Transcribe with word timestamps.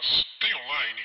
Mas 0.00 0.24
tem 0.40 0.54
online? 0.54 1.00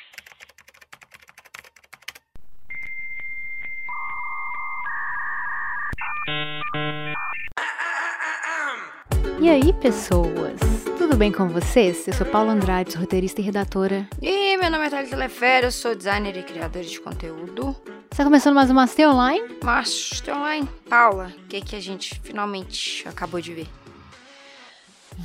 E 9.42 9.50
aí, 9.50 9.74
pessoas? 9.74 10.62
Tudo 10.98 11.18
bem 11.18 11.30
com 11.30 11.50
vocês? 11.50 12.08
Eu 12.08 12.14
sou 12.14 12.26
Paula 12.26 12.54
Andrade, 12.54 12.96
roteirista 12.96 13.42
e 13.42 13.44
redatora. 13.44 14.08
E 14.22 14.56
meu 14.56 14.72
nome 14.72 14.86
é 14.86 14.90
Thalita 14.90 15.10
Telefero, 15.10 15.68
eu 15.68 15.72
sou 15.72 15.94
designer 15.94 16.38
e 16.38 16.44
criadora 16.44 16.86
de 16.86 17.02
conteúdo. 17.02 17.76
Está 18.10 18.24
começando 18.24 18.56
mais 18.56 18.70
uma 18.70 18.88
Stay 18.88 19.06
Online? 19.06 19.58
Mas 19.62 20.22
tem 20.22 20.34
online. 20.34 20.70
Paula, 20.90 21.34
o 21.38 21.48
que, 21.48 21.60
que 21.60 21.76
a 21.76 21.82
gente 21.82 22.18
finalmente 22.24 23.06
acabou 23.10 23.42
de 23.42 23.54
ver? 23.54 23.68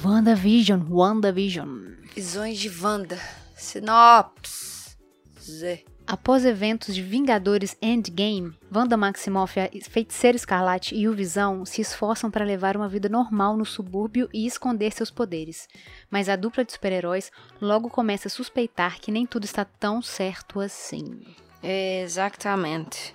WandaVision, 0.04 0.82
WandaVision. 0.90 1.68
Visões 2.16 2.58
de 2.58 2.68
Wanda. 2.68 3.39
Sinopse. 3.60 4.96
Z. 5.40 5.84
Após 6.06 6.44
eventos 6.44 6.94
de 6.94 7.02
Vingadores 7.02 7.76
Endgame, 7.80 8.52
Wanda 8.74 8.96
Maximoff, 8.96 9.60
a 9.60 9.68
Feiticeira 9.88 10.36
Escarlate 10.36 10.94
e 10.94 11.06
o 11.06 11.14
Visão 11.14 11.64
se 11.64 11.80
esforçam 11.80 12.30
para 12.30 12.44
levar 12.44 12.76
uma 12.76 12.88
vida 12.88 13.08
normal 13.08 13.56
no 13.56 13.64
subúrbio 13.64 14.28
e 14.34 14.44
esconder 14.44 14.92
seus 14.92 15.10
poderes. 15.10 15.68
Mas 16.10 16.28
a 16.28 16.34
dupla 16.34 16.64
de 16.64 16.72
super-heróis 16.72 17.30
logo 17.60 17.88
começa 17.88 18.26
a 18.26 18.30
suspeitar 18.30 18.98
que 19.00 19.12
nem 19.12 19.24
tudo 19.24 19.44
está 19.44 19.64
tão 19.64 20.02
certo 20.02 20.58
assim. 20.58 21.20
Exatamente. 21.62 23.14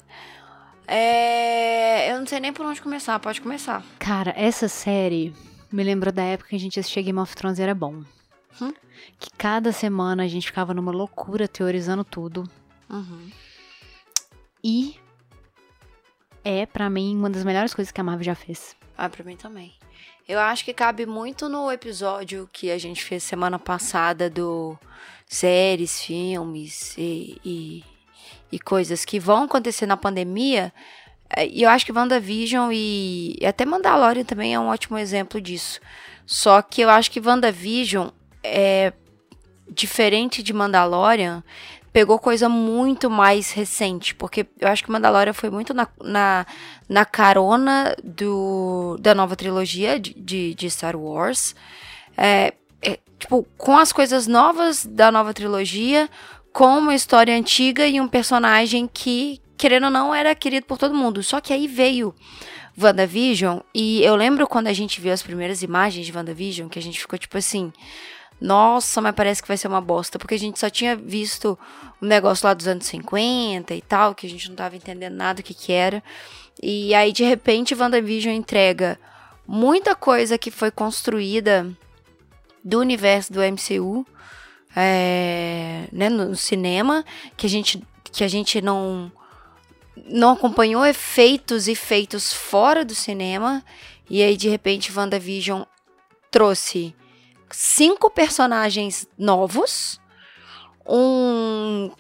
É... 0.88 2.14
Eu 2.14 2.20
não 2.20 2.28
sei 2.28 2.40
nem 2.40 2.54
por 2.54 2.66
onde 2.66 2.82
começar, 2.82 3.20
pode 3.20 3.42
começar. 3.42 3.84
Cara, 4.00 4.34
essa 4.38 4.70
série 4.70 5.34
me 5.70 5.84
lembrou 5.84 6.14
da 6.14 6.24
época 6.24 6.52
que 6.52 6.56
a 6.56 6.60
gente 6.60 6.80
assistia 6.80 7.04
Game 7.04 7.20
of 7.20 7.36
Thrones 7.36 7.60
e 7.60 7.64
era 7.64 7.76
bom. 7.76 8.04
Hum? 8.62 8.74
Que 9.20 9.30
cada 9.38 9.72
semana 9.72 10.24
a 10.24 10.28
gente 10.28 10.48
ficava 10.48 10.74
numa 10.74 10.92
loucura 10.92 11.48
teorizando 11.48 12.04
tudo. 12.04 12.50
Uhum. 12.90 13.30
E 14.64 15.00
é, 16.44 16.66
pra 16.66 16.90
mim, 16.90 17.18
uma 17.18 17.30
das 17.30 17.44
melhores 17.44 17.74
coisas 17.74 17.92
que 17.92 18.00
a 18.00 18.04
Marvel 18.04 18.24
já 18.24 18.36
fez. 18.36 18.76
Ah, 18.98 19.10
pra 19.10 19.24
mim 19.24 19.36
também. 19.36 19.74
Eu 20.28 20.40
acho 20.40 20.64
que 20.64 20.74
cabe 20.74 21.06
muito 21.06 21.50
no 21.50 21.72
episódio 21.72 22.50
que 22.52 22.72
a 22.72 22.78
gente 22.78 23.04
fez 23.04 23.24
semana 23.24 23.60
passada 23.60 24.30
do 24.30 24.78
séries, 25.28 26.02
filmes 26.02 26.96
e, 26.98 27.40
e, 27.44 27.84
e 28.52 28.60
coisas 28.60 29.06
que 29.06 29.20
vão 29.20 29.44
acontecer 29.44 29.86
na 29.86 29.98
pandemia. 29.98 30.74
É, 31.30 31.48
E 31.48 31.64
eu 31.64 31.70
acho 31.70 31.86
que 31.86 31.92
WandaVision 31.92 32.72
e, 32.72 33.38
e 33.40 33.46
até 33.46 33.66
Mandalorian 33.66 34.24
também 34.24 34.54
é 34.54 34.60
um 34.60 34.68
ótimo 34.68 34.98
exemplo 34.98 35.42
disso. 35.42 35.80
Só 36.26 36.62
que 36.62 36.82
eu 36.82 36.90
acho 36.90 37.12
que 37.12 37.20
WandaVision 37.20 38.10
é 38.46 38.94
diferente 39.70 40.44
de 40.44 40.54
Mandalorian, 40.54 41.44
pegou 41.96 42.20
coisa 42.20 42.50
muito 42.50 43.10
mais 43.10 43.52
recente, 43.52 44.14
porque 44.14 44.46
eu 44.60 44.68
acho 44.68 44.84
que 44.84 44.92
Mandalorian 44.92 45.32
foi 45.32 45.50
muito 45.50 45.74
na, 45.74 45.88
na, 46.04 46.46
na 46.90 47.06
carona 47.06 47.96
do, 48.04 48.98
da 49.00 49.16
nova 49.16 49.36
trilogia 49.36 49.98
de, 49.98 50.14
de, 50.14 50.54
de 50.54 50.70
Star 50.70 50.96
Wars. 50.98 51.56
É, 52.18 52.54
é, 52.82 53.00
tipo, 53.18 53.48
com 53.58 53.78
as 53.78 53.94
coisas 53.94 54.28
novas 54.28 54.86
da 54.86 55.10
nova 55.10 55.34
trilogia, 55.34 56.10
com 56.52 56.78
uma 56.78 56.94
história 56.94 57.36
antiga 57.36 57.88
e 57.88 58.00
um 58.00 58.08
personagem 58.08 58.90
que, 58.94 59.42
querendo 59.58 59.86
ou 59.86 59.92
não, 59.92 60.14
era 60.14 60.36
querido 60.36 60.66
por 60.66 60.78
todo 60.78 60.94
mundo. 60.94 61.24
Só 61.24 61.40
que 61.40 61.54
aí 61.54 61.68
veio 61.68 62.14
WandaVision, 62.78 63.60
e 63.74 64.04
eu 64.04 64.18
lembro 64.18 64.48
quando 64.48 64.68
a 64.68 64.74
gente 64.74 65.00
viu 65.00 65.14
as 65.14 65.24
primeiras 65.24 65.64
imagens 65.64 66.06
de 66.06 66.12
WandaVision, 66.12 66.68
que 66.68 66.78
a 66.78 66.82
gente 66.82 67.00
ficou 67.00 67.18
tipo 67.18 67.38
assim. 67.38 67.72
Nossa, 68.40 69.02
mas 69.02 69.16
parece 69.16 69.42
que 69.42 69.48
vai 69.48 69.58
ser 69.58 69.68
uma 69.68 69.82
bosta, 69.82 70.20
porque 70.20 70.36
a 70.36 70.40
gente 70.40 70.60
só 70.60 70.70
tinha 70.70 70.96
visto 70.96 71.58
um 72.02 72.06
negócio 72.06 72.46
lá 72.46 72.54
dos 72.54 72.68
anos 72.68 72.86
50 72.86 73.74
e 73.74 73.82
tal, 73.82 74.14
que 74.14 74.28
a 74.28 74.30
gente 74.30 74.50
não 74.50 74.56
tava 74.56 74.76
entendendo 74.76 75.16
nada 75.16 75.40
o 75.40 75.44
que 75.44 75.54
que 75.54 75.72
era. 75.72 76.04
E 76.62 76.94
aí, 76.94 77.12
de 77.12 77.24
repente, 77.24 77.76
WandaVision 77.76 78.34
entrega 78.34 79.00
muita 79.48 79.96
coisa 79.96 80.38
que 80.38 80.52
foi 80.52 80.72
construída 80.72 81.68
do 82.64 82.80
universo 82.80 83.32
do 83.32 83.40
MCU, 83.42 84.06
é, 84.76 85.88
né, 85.92 86.10
no 86.10 86.36
cinema, 86.36 87.06
que 87.38 87.46
a 87.46 87.50
gente, 87.50 87.82
que 88.04 88.24
a 88.24 88.28
gente 88.28 88.62
não, 88.62 89.12
não 90.08 90.32
acompanhou 90.34 90.86
efeitos 90.86 91.68
e 91.68 91.76
feitos 91.76 92.34
fora 92.34 92.84
do 92.84 92.94
cinema. 92.94 93.64
E 94.10 94.22
aí, 94.22 94.36
de 94.36 94.50
repente, 94.50 94.92
WandaVision 94.96 95.64
trouxe 96.30 96.94
cinco 97.52 98.10
personagens 98.10 99.08
novos, 99.18 100.00
um 100.88 101.92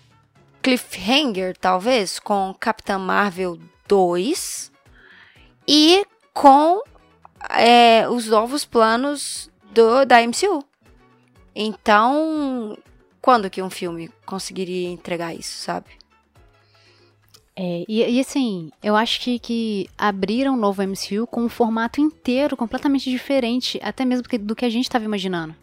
cliffhanger, 0.61 1.56
talvez, 1.57 2.19
com 2.19 2.56
Capitã 2.59 2.97
Marvel 2.97 3.59
2 3.88 4.72
e 5.67 6.06
com 6.33 6.81
é, 7.50 8.07
os 8.09 8.28
novos 8.28 8.66
planos 8.66 9.50
do, 9.72 10.06
da 10.06 10.22
MCU. 10.22 10.63
Então, 11.56 12.77
quando 13.22 13.50
que 13.50 13.62
um 13.62 13.69
filme 13.69 14.12
conseguiria 14.25 14.89
entregar 14.89 15.33
isso, 15.33 15.57
sabe? 15.57 16.04
É, 17.57 17.85
e, 17.88 18.03
e 18.03 18.19
assim, 18.19 18.69
eu 18.83 18.95
acho 18.95 19.21
que, 19.21 19.39
que 19.39 19.89
abriram 19.97 20.53
o 20.53 20.57
novo 20.57 20.83
MCU 20.83 21.25
com 21.25 21.43
um 21.43 21.49
formato 21.49 22.01
inteiro 22.01 22.57
completamente 22.57 23.09
diferente, 23.09 23.79
até 23.81 24.03
mesmo 24.03 24.23
do 24.23 24.29
que, 24.29 24.38
do 24.38 24.55
que 24.55 24.66
a 24.66 24.69
gente 24.69 24.83
estava 24.85 25.05
imaginando. 25.05 25.55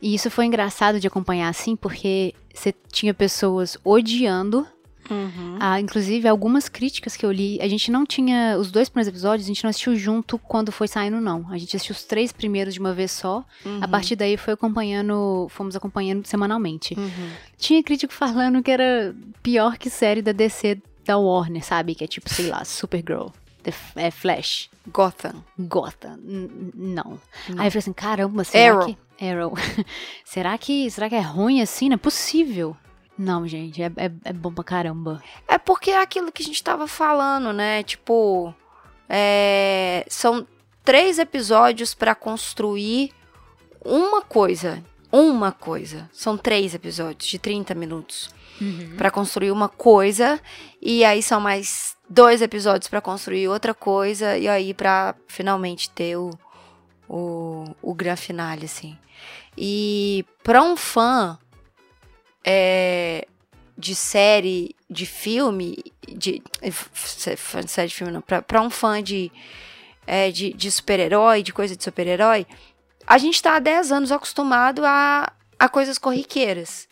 E 0.00 0.14
isso 0.14 0.30
foi 0.30 0.46
engraçado 0.46 0.98
de 0.98 1.06
acompanhar 1.06 1.48
assim, 1.48 1.76
porque 1.76 2.34
você 2.52 2.74
tinha 2.90 3.12
pessoas 3.12 3.76
odiando. 3.84 4.66
Ah, 5.60 5.78
inclusive, 5.78 6.26
algumas 6.26 6.68
críticas 6.68 7.14
que 7.14 7.26
eu 7.26 7.30
li, 7.30 7.58
a 7.60 7.68
gente 7.68 7.90
não 7.90 8.06
tinha. 8.06 8.56
Os 8.58 8.70
dois 8.70 8.88
primeiros 8.88 9.08
episódios, 9.08 9.46
a 9.46 9.48
gente 9.48 9.62
não 9.62 9.68
assistiu 9.68 9.94
junto 9.96 10.38
quando 10.38 10.72
foi 10.72 10.88
saindo, 10.88 11.20
não. 11.20 11.46
A 11.50 11.58
gente 11.58 11.76
assistiu 11.76 11.94
os 11.94 12.04
três 12.04 12.32
primeiros 12.32 12.72
de 12.72 12.80
uma 12.80 12.94
vez 12.94 13.12
só. 13.12 13.44
A 13.82 13.88
partir 13.88 14.16
daí 14.16 14.38
foi 14.38 14.54
acompanhando. 14.54 15.46
Fomos 15.50 15.76
acompanhando 15.76 16.26
semanalmente. 16.26 16.96
Tinha 17.58 17.82
crítico 17.82 18.14
falando 18.14 18.62
que 18.62 18.70
era 18.70 19.14
pior 19.42 19.76
que 19.76 19.90
série 19.90 20.22
da 20.22 20.32
DC 20.32 20.80
da 21.04 21.18
Warner, 21.18 21.64
sabe? 21.64 21.94
Que 21.94 22.04
é 22.04 22.06
tipo, 22.06 22.28
sei 22.28 22.46
lá, 22.48 22.64
Supergirl. 22.64 23.28
The 23.62 23.72
é 23.96 24.10
Flash. 24.10 24.68
Gotham. 24.92 25.42
Gotham. 25.58 26.18
N- 26.22 26.70
Não. 26.74 27.18
Aí 27.48 27.66
eu 27.66 27.70
falei 27.70 27.78
assim, 27.78 27.92
caramba, 27.92 28.44
será 28.44 28.74
Arrow. 28.74 28.86
que. 29.18 29.24
Arrow. 29.26 29.54
será 30.24 30.58
que. 30.58 30.90
Será 30.90 31.08
que 31.08 31.14
é 31.14 31.20
ruim 31.20 31.62
assim? 31.62 31.88
Não 31.88 31.94
é 31.94 31.98
possível. 31.98 32.76
Não, 33.16 33.46
gente, 33.46 33.80
é, 33.82 33.86
é, 33.96 34.10
é 34.24 34.32
bom 34.32 34.52
pra 34.52 34.64
caramba. 34.64 35.22
É 35.48 35.56
porque 35.56 35.90
é 35.92 36.02
aquilo 36.02 36.32
que 36.32 36.42
a 36.42 36.46
gente 36.46 36.62
tava 36.62 36.86
falando, 36.88 37.52
né? 37.52 37.82
Tipo, 37.84 38.52
é, 39.08 40.04
são 40.08 40.46
três 40.84 41.18
episódios 41.18 41.94
pra 41.94 42.14
construir 42.14 43.12
uma 43.84 44.20
coisa. 44.22 44.82
Uma 45.16 45.52
coisa. 45.52 46.10
São 46.12 46.36
três 46.36 46.74
episódios 46.74 47.28
de 47.30 47.38
30 47.38 47.74
minutos 47.74 48.30
Pra 48.96 49.10
construir 49.10 49.50
uma 49.50 49.68
coisa. 49.68 50.40
E 50.80 51.04
aí 51.04 51.22
são 51.22 51.40
mais 51.40 51.96
dois 52.08 52.40
episódios 52.40 52.88
pra 52.88 53.00
construir 53.00 53.48
outra 53.48 53.74
coisa. 53.74 54.36
E 54.38 54.46
aí 54.48 54.72
pra 54.72 55.14
finalmente 55.28 55.90
ter 55.90 56.16
o, 56.16 56.30
o, 57.08 57.64
o 57.82 57.92
grande 57.94 58.20
finale, 58.22 58.64
assim. 58.66 58.96
E 59.58 60.24
pra 60.42 60.62
um 60.62 60.76
fã 60.76 61.36
é, 62.44 63.26
de 63.76 63.94
série, 63.94 64.74
de 64.88 65.06
filme, 65.06 65.76
de 66.08 66.42
f- 66.62 66.90
f- 67.32 67.68
série 67.68 67.88
de 67.88 67.94
filme 67.94 68.12
não, 68.12 68.20
pra, 68.20 68.42
pra 68.42 68.60
um 68.60 68.70
fã 68.70 69.02
de, 69.02 69.32
é, 70.06 70.30
de, 70.30 70.52
de 70.52 70.70
super-herói, 70.70 71.42
de 71.42 71.52
coisa 71.52 71.74
de 71.76 71.82
super-herói, 71.82 72.46
a 73.06 73.18
gente 73.18 73.42
tá 73.42 73.56
há 73.56 73.58
10 73.58 73.92
anos 73.92 74.12
acostumado 74.12 74.84
a, 74.84 75.32
a 75.58 75.68
coisas 75.68 75.98
corriqueiras. 75.98 76.88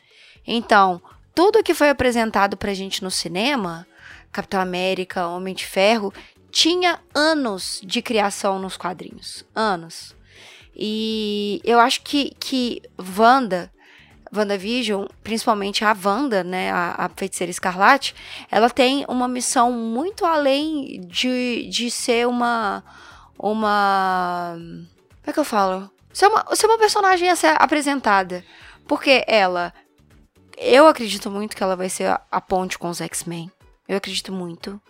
Então, 0.46 1.00
tudo 1.34 1.62
que 1.62 1.74
foi 1.74 1.88
apresentado 1.88 2.56
pra 2.56 2.74
gente 2.74 3.02
no 3.02 3.10
cinema, 3.10 3.86
Capitão 4.30 4.60
América, 4.60 5.26
Homem 5.28 5.54
de 5.54 5.66
Ferro, 5.66 6.12
tinha 6.50 7.00
anos 7.14 7.80
de 7.82 8.02
criação 8.02 8.58
nos 8.58 8.76
quadrinhos. 8.76 9.44
Anos. 9.54 10.14
E 10.74 11.60
eu 11.64 11.78
acho 11.78 12.02
que, 12.02 12.34
que 12.38 12.82
Wanda, 13.18 13.70
WandaVision, 14.34 15.06
principalmente 15.22 15.84
a 15.84 15.94
Wanda, 16.04 16.42
né, 16.42 16.70
a, 16.70 17.06
a 17.06 17.08
feiticeira 17.10 17.50
escarlate, 17.50 18.14
ela 18.50 18.70
tem 18.70 19.04
uma 19.08 19.28
missão 19.28 19.70
muito 19.70 20.24
além 20.24 21.00
de, 21.06 21.68
de 21.68 21.90
ser 21.90 22.26
uma. 22.26 22.82
Uma. 23.38 24.54
Como 24.56 25.26
é 25.26 25.32
que 25.32 25.38
eu 25.38 25.44
falo? 25.44 25.91
Ser 26.12 26.26
uma, 26.26 26.54
ser 26.54 26.66
uma 26.66 26.78
personagem 26.78 27.30
a 27.30 27.36
ser 27.36 27.54
apresentada. 27.58 28.44
Porque 28.86 29.24
ela. 29.26 29.72
Eu 30.56 30.86
acredito 30.86 31.30
muito 31.30 31.56
que 31.56 31.62
ela 31.62 31.74
vai 31.74 31.88
ser 31.88 32.06
a, 32.06 32.20
a 32.30 32.40
ponte 32.40 32.78
com 32.78 32.88
os 32.88 33.00
X-Men. 33.00 33.50
Eu 33.88 33.96
acredito 33.96 34.32
muito 34.32 34.80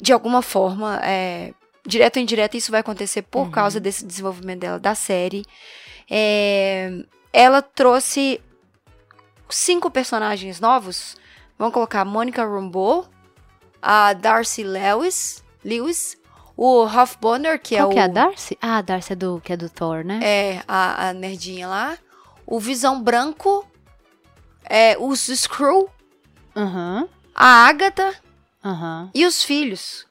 de 0.00 0.12
alguma 0.12 0.42
forma, 0.42 1.00
é, 1.02 1.52
direto 1.86 2.16
ou 2.16 2.22
indireto, 2.22 2.56
isso 2.56 2.70
vai 2.70 2.80
acontecer 2.80 3.22
por 3.22 3.50
causa 3.50 3.80
desse 3.80 4.04
desenvolvimento 4.04 4.60
dela 4.60 4.78
da 4.78 4.94
série. 4.94 5.44
É, 6.10 6.90
ela 7.32 7.60
trouxe 7.60 8.40
cinco 9.48 9.90
personagens 9.90 10.60
novos. 10.60 11.16
Vamos 11.58 11.74
colocar 11.74 12.02
a 12.02 12.04
Monica 12.04 12.44
Rambeau, 12.44 13.08
a 13.82 14.12
Darcy 14.12 14.62
Lewis, 14.62 15.42
Lewis 15.64 16.16
o 16.60 16.84
Ralph 16.86 17.14
Bonner, 17.20 17.56
que 17.62 17.76
Qual 17.76 17.86
é 17.86 17.90
o... 17.90 17.94
que 17.94 17.98
é 18.00 18.02
a 18.02 18.08
Darcy? 18.08 18.58
Ah, 18.60 18.78
a 18.78 18.82
Darcy 18.82 19.12
é 19.12 19.16
do, 19.16 19.40
que 19.40 19.52
é 19.52 19.56
do 19.56 19.70
Thor, 19.70 20.04
né? 20.04 20.18
É, 20.20 20.62
a, 20.66 21.10
a 21.10 21.12
nerdinha 21.12 21.68
lá. 21.68 21.96
O 22.44 22.58
Visão 22.58 23.00
Branco, 23.00 23.64
é, 24.64 24.96
os 24.98 25.28
Skrull, 25.28 25.88
Aham, 26.56 27.08
a 27.32 27.68
Agatha 27.68 28.12
aham. 28.64 29.08
e 29.14 29.24
os 29.24 29.44
filhos. 29.44 30.04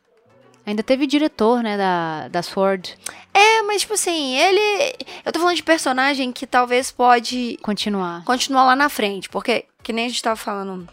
Ainda 0.66 0.82
teve 0.82 1.06
diretor, 1.06 1.62
né, 1.62 1.76
da, 1.76 2.30
da 2.30 2.42
Sword. 2.42 2.98
É, 3.34 3.62
mas 3.64 3.82
tipo 3.82 3.94
assim, 3.94 4.36
ele... 4.36 4.96
Eu 5.26 5.34
tô 5.34 5.40
falando 5.40 5.56
de 5.56 5.64
personagem 5.64 6.32
que 6.32 6.48
talvez 6.48 6.92
pode 6.92 7.58
Continuar. 7.62 8.24
continuar 8.24 8.64
lá 8.64 8.76
na 8.76 8.88
frente, 8.88 9.28
porque, 9.28 9.66
que 9.84 9.92
nem 9.92 10.06
a 10.06 10.10
gente 10.10 10.22
tava 10.24 10.38
falando 10.38 10.88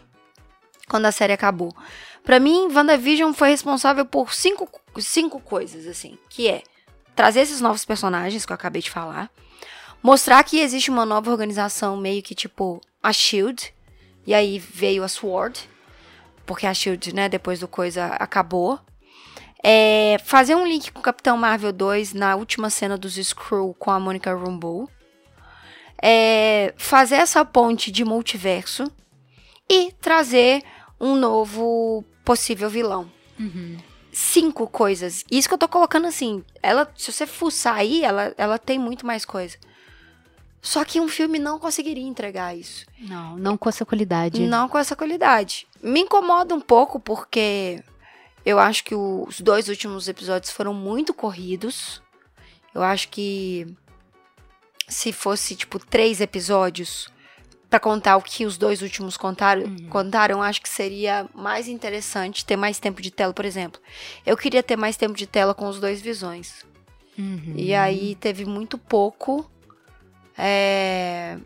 quando 0.89 1.05
a 1.05 1.11
série 1.11 1.33
acabou. 1.33 1.73
Pra 2.25 2.39
mim, 2.39 2.67
WandaVision 2.73 3.31
foi 3.33 3.49
responsável 3.49 4.03
por 4.03 4.33
cinco, 4.33 4.67
cinco 4.99 5.39
coisas, 5.39 5.85
assim, 5.85 6.17
que 6.27 6.47
é 6.47 6.63
trazer 7.15 7.41
esses 7.41 7.61
novos 7.61 7.85
personagens 7.85 8.45
que 8.45 8.51
eu 8.51 8.55
acabei 8.55 8.81
de 8.81 8.89
falar, 8.89 9.29
mostrar 10.01 10.43
que 10.43 10.59
existe 10.59 10.89
uma 10.89 11.05
nova 11.05 11.29
organização 11.29 11.95
meio 11.95 12.23
que 12.23 12.33
tipo 12.33 12.81
a 13.01 13.13
SHIELD, 13.13 13.71
e 14.25 14.33
aí 14.33 14.57
veio 14.57 15.03
a 15.03 15.07
SWORD, 15.07 15.69
porque 16.47 16.65
a 16.65 16.73
SHIELD, 16.73 17.13
né, 17.13 17.29
depois 17.29 17.59
do 17.59 17.67
coisa 17.67 18.07
acabou. 18.07 18.79
É, 19.63 20.17
fazer 20.23 20.55
um 20.55 20.65
link 20.65 20.91
com 20.91 20.99
o 20.99 21.03
Capitão 21.03 21.37
Marvel 21.37 21.71
2 21.71 22.13
na 22.13 22.35
última 22.35 22.69
cena 22.69 22.97
dos 22.97 23.17
Skrull 23.17 23.73
com 23.75 23.91
a 23.91 23.99
Monica 23.99 24.35
Rambeau. 24.35 24.89
É, 26.01 26.73
fazer 26.77 27.15
essa 27.15 27.45
ponte 27.45 27.91
de 27.91 28.03
multiverso 28.03 28.91
e 29.69 29.91
trazer 29.93 30.61
um 30.99 31.15
novo 31.15 32.03
possível 32.25 32.69
vilão. 32.69 33.09
Cinco 34.11 34.67
coisas. 34.67 35.23
Isso 35.29 35.47
que 35.47 35.53
eu 35.53 35.57
tô 35.57 35.67
colocando 35.67 36.07
assim. 36.07 36.43
Ela, 36.61 36.91
se 36.97 37.11
você 37.11 37.27
fuçar 37.27 37.75
aí, 37.75 38.03
ela, 38.03 38.33
ela 38.37 38.57
tem 38.57 38.79
muito 38.79 39.05
mais 39.05 39.23
coisa. 39.23 39.57
Só 40.61 40.83
que 40.83 40.99
um 40.99 41.07
filme 41.07 41.37
não 41.37 41.59
conseguiria 41.59 42.03
entregar 42.03 42.57
isso. 42.57 42.87
Não, 42.97 43.37
não 43.37 43.55
com 43.55 43.69
essa 43.69 43.85
qualidade. 43.85 44.47
Não 44.47 44.67
com 44.67 44.79
essa 44.79 44.95
qualidade. 44.95 45.67
Me 45.81 45.99
incomoda 45.99 46.55
um 46.55 46.59
pouco 46.59 46.99
porque 46.99 47.83
eu 48.43 48.57
acho 48.57 48.83
que 48.83 48.95
os 48.95 49.39
dois 49.41 49.67
últimos 49.69 50.07
episódios 50.07 50.51
foram 50.51 50.73
muito 50.73 51.13
corridos. 51.13 52.01
Eu 52.73 52.81
acho 52.81 53.09
que 53.09 53.67
se 54.87 55.11
fosse 55.11 55.55
tipo 55.55 55.77
três 55.77 56.19
episódios 56.19 57.09
pra 57.75 57.79
contar 57.79 58.15
o 58.15 58.21
que 58.21 58.45
os 58.45 58.57
dois 58.57 58.81
últimos 58.81 59.17
contaram, 59.17 59.63
contaram, 59.89 60.37
eu 60.37 60.41
acho 60.41 60.61
que 60.61 60.69
seria 60.69 61.27
mais 61.33 61.67
interessante 61.67 62.45
ter 62.45 62.55
mais 62.55 62.79
tempo 62.79 63.01
de 63.01 63.11
tela, 63.11 63.33
por 63.33 63.43
exemplo. 63.43 63.81
Eu 64.25 64.37
queria 64.37 64.63
ter 64.63 64.77
mais 64.77 64.95
tempo 64.95 65.13
de 65.13 65.27
tela 65.27 65.53
com 65.53 65.67
os 65.67 65.77
dois 65.77 66.01
visões. 66.01 66.65
Uhum. 67.17 67.53
E 67.53 67.75
aí 67.75 68.15
teve 68.15 68.45
muito 68.45 68.77
pouco 68.77 69.49
é, 70.37 71.37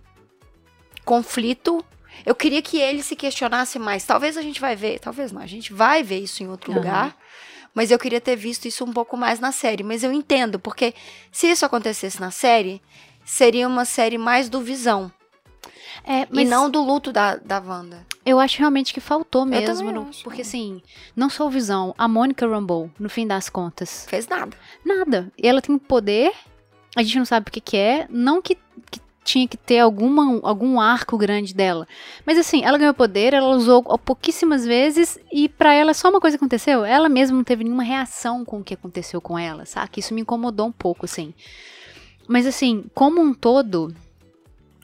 conflito. 1.03 1.83
Eu 2.23 2.35
queria 2.35 2.61
que 2.61 2.77
ele 2.77 3.01
se 3.01 3.15
questionasse 3.15 3.79
mais. 3.79 4.05
Talvez 4.05 4.37
a 4.37 4.43
gente 4.43 4.61
vai 4.61 4.75
ver, 4.75 4.99
talvez 4.99 5.31
não, 5.31 5.41
a 5.41 5.47
gente 5.47 5.73
vai 5.73 6.03
ver 6.03 6.19
isso 6.19 6.43
em 6.43 6.47
outro 6.47 6.71
Aham. 6.71 6.79
lugar. 6.79 7.17
Mas 7.73 7.89
eu 7.89 7.97
queria 7.97 8.21
ter 8.21 8.35
visto 8.35 8.67
isso 8.67 8.85
um 8.85 8.93
pouco 8.93 9.17
mais 9.17 9.39
na 9.39 9.51
série. 9.51 9.81
Mas 9.81 10.03
eu 10.03 10.13
entendo, 10.13 10.59
porque 10.59 10.93
se 11.31 11.47
isso 11.47 11.65
acontecesse 11.65 12.21
na 12.21 12.29
série, 12.29 12.79
seria 13.25 13.67
uma 13.67 13.83
série 13.83 14.19
mais 14.19 14.47
do 14.47 14.61
Visão. 14.61 15.11
É, 16.03 16.21
E 16.23 16.27
mas 16.31 16.49
não 16.49 16.69
do 16.69 16.81
luto 16.83 17.11
da, 17.11 17.35
da 17.35 17.59
Wanda. 17.59 18.05
eu 18.25 18.39
acho 18.39 18.59
realmente 18.59 18.93
que 18.93 18.99
faltou 18.99 19.45
mesmo. 19.45 19.91
no- 19.91 20.09
acho. 20.09 20.23
porque 20.23 20.41
assim, 20.41 20.81
não 21.15 21.29
só 21.29 21.45
o 21.47 21.49
Visão, 21.49 21.93
a 21.97 22.07
Monica 22.07 22.47
Rambeau, 22.47 22.89
no 22.99 23.09
fim 23.09 23.25
das 23.27 23.49
contas, 23.49 24.05
Fez 24.09 24.27
nada. 24.27 24.55
nada. 24.85 25.31
E 25.37 25.47
ela 25.47 25.61
tem 25.61 25.73
um 25.75 25.79
poder, 25.79 26.31
a 26.95 27.03
gente 27.03 27.17
não 27.17 27.25
sabe 27.25 27.49
o 27.49 27.51
que 27.51 27.61
que 27.61 27.77
é, 27.77 28.07
não 28.09 28.41
que, 28.41 28.55
que 28.89 28.99
tinha 29.23 29.47
que 29.47 29.57
ter 29.57 29.77
alguma, 29.79 30.39
algum 30.41 30.79
arco 30.79 31.15
grande 31.17 31.53
dela. 31.53 31.87
Mas 32.25 32.37
assim, 32.39 32.63
ela 32.63 32.77
ganhou 32.79 32.93
poder, 32.95 33.33
ela 33.33 33.49
usou 33.55 33.83
pouquíssimas 33.99 34.65
vezes 34.65 35.19
e 35.31 35.47
pra 35.47 35.71
ela 35.73 35.93
só 35.93 36.09
uma 36.09 36.19
coisa 36.19 36.35
aconteceu. 36.37 36.83
Ela 36.83 37.07
mesma 37.07 37.37
não 37.37 37.43
teve 37.43 37.63
nenhuma 37.63 37.83
reação 37.83 38.43
com 38.43 38.59
o 38.59 38.63
que 38.63 38.73
aconteceu 38.73 39.21
com 39.21 39.37
ela, 39.37 39.65
saca? 39.67 39.99
Isso 39.99 40.15
me 40.15 40.21
incomodou 40.21 40.65
um 40.65 40.71
pouco, 40.71 41.05
assim. 41.05 41.33
Mas 42.27 42.47
assim, 42.47 42.85
como 42.95 43.21
um 43.21 43.31
todo, 43.33 43.93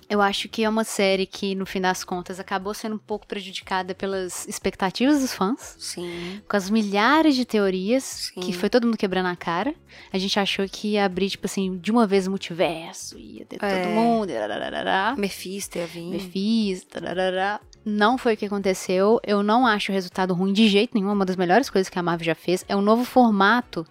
eu 0.09 0.21
acho 0.21 0.47
que 0.49 0.63
é 0.63 0.69
uma 0.69 0.83
série 0.83 1.25
que, 1.25 1.55
no 1.55 1.65
fim 1.65 1.81
das 1.81 2.03
contas, 2.03 2.39
acabou 2.39 2.73
sendo 2.73 2.95
um 2.95 2.99
pouco 2.99 3.25
prejudicada 3.25 3.95
pelas 3.95 4.47
expectativas 4.47 5.19
dos 5.21 5.33
fãs 5.33 5.75
Sim. 5.79 6.41
com 6.47 6.55
as 6.55 6.69
milhares 6.69 7.35
de 7.35 7.45
teorias 7.45 8.03
Sim. 8.33 8.39
que 8.41 8.53
foi 8.53 8.69
todo 8.69 8.85
mundo 8.85 8.97
quebrando 8.97 9.27
a 9.27 9.35
cara. 9.35 9.73
A 10.13 10.17
gente 10.17 10.39
achou 10.39 10.67
que 10.69 10.89
ia 10.93 11.05
abrir, 11.05 11.29
tipo 11.29 11.45
assim, 11.45 11.77
de 11.77 11.91
uma 11.91 12.05
vez 12.05 12.27
o 12.27 12.29
multiverso, 12.29 13.17
ia 13.17 13.45
ter 13.45 13.57
É. 13.63 13.81
todo 13.83 13.91
mundo, 13.91 14.31
rararará, 14.31 15.15
Mephisto 15.17 15.77
ia 15.77 15.87
vir. 15.87 16.09
Mephisto, 16.11 16.99
tararará. 17.01 17.59
Não 17.83 18.17
foi 18.17 18.33
o 18.33 18.37
que 18.37 18.45
aconteceu. 18.45 19.19
Eu 19.23 19.43
não 19.43 19.65
acho 19.65 19.91
o 19.91 19.95
resultado 19.95 20.33
ruim 20.33 20.51
de 20.53 20.67
jeito 20.67 20.91
nenhum. 20.95 21.09
É 21.09 21.13
uma 21.13 21.25
das 21.25 21.35
melhores 21.35 21.69
coisas 21.69 21.87
que 21.89 21.99
a 21.99 22.03
Marvel 22.03 22.25
já 22.25 22.33
fez. 22.35 22.65
É 22.67 22.75
um 22.75 22.81
novo 22.81 23.05
formato 23.05 23.85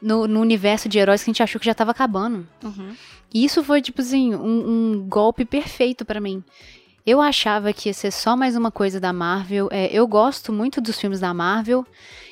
no, 0.00 0.28
no 0.28 0.40
universo 0.40 0.88
de 0.88 0.98
heróis 0.98 1.22
que 1.24 1.30
a 1.30 1.32
gente 1.32 1.42
achou 1.42 1.58
que 1.58 1.66
já 1.66 1.74
tava 1.74 1.90
acabando. 1.90 2.46
Uhum. 2.62 2.94
E 3.34 3.44
isso 3.44 3.64
foi, 3.64 3.82
tipo 3.82 4.00
assim, 4.00 4.32
um, 4.32 4.92
um 4.94 5.08
golpe 5.08 5.44
perfeito 5.44 6.04
pra 6.04 6.20
mim. 6.20 6.44
Eu 7.04 7.20
achava 7.20 7.72
que 7.72 7.88
ia 7.88 7.92
ser 7.92 8.12
só 8.12 8.36
mais 8.36 8.56
uma 8.56 8.70
coisa 8.70 9.00
da 9.00 9.12
Marvel. 9.12 9.68
É, 9.70 9.92
eu 9.92 10.06
gosto 10.06 10.52
muito 10.52 10.80
dos 10.80 10.98
filmes 10.98 11.20
da 11.20 11.34
Marvel. 11.34 11.84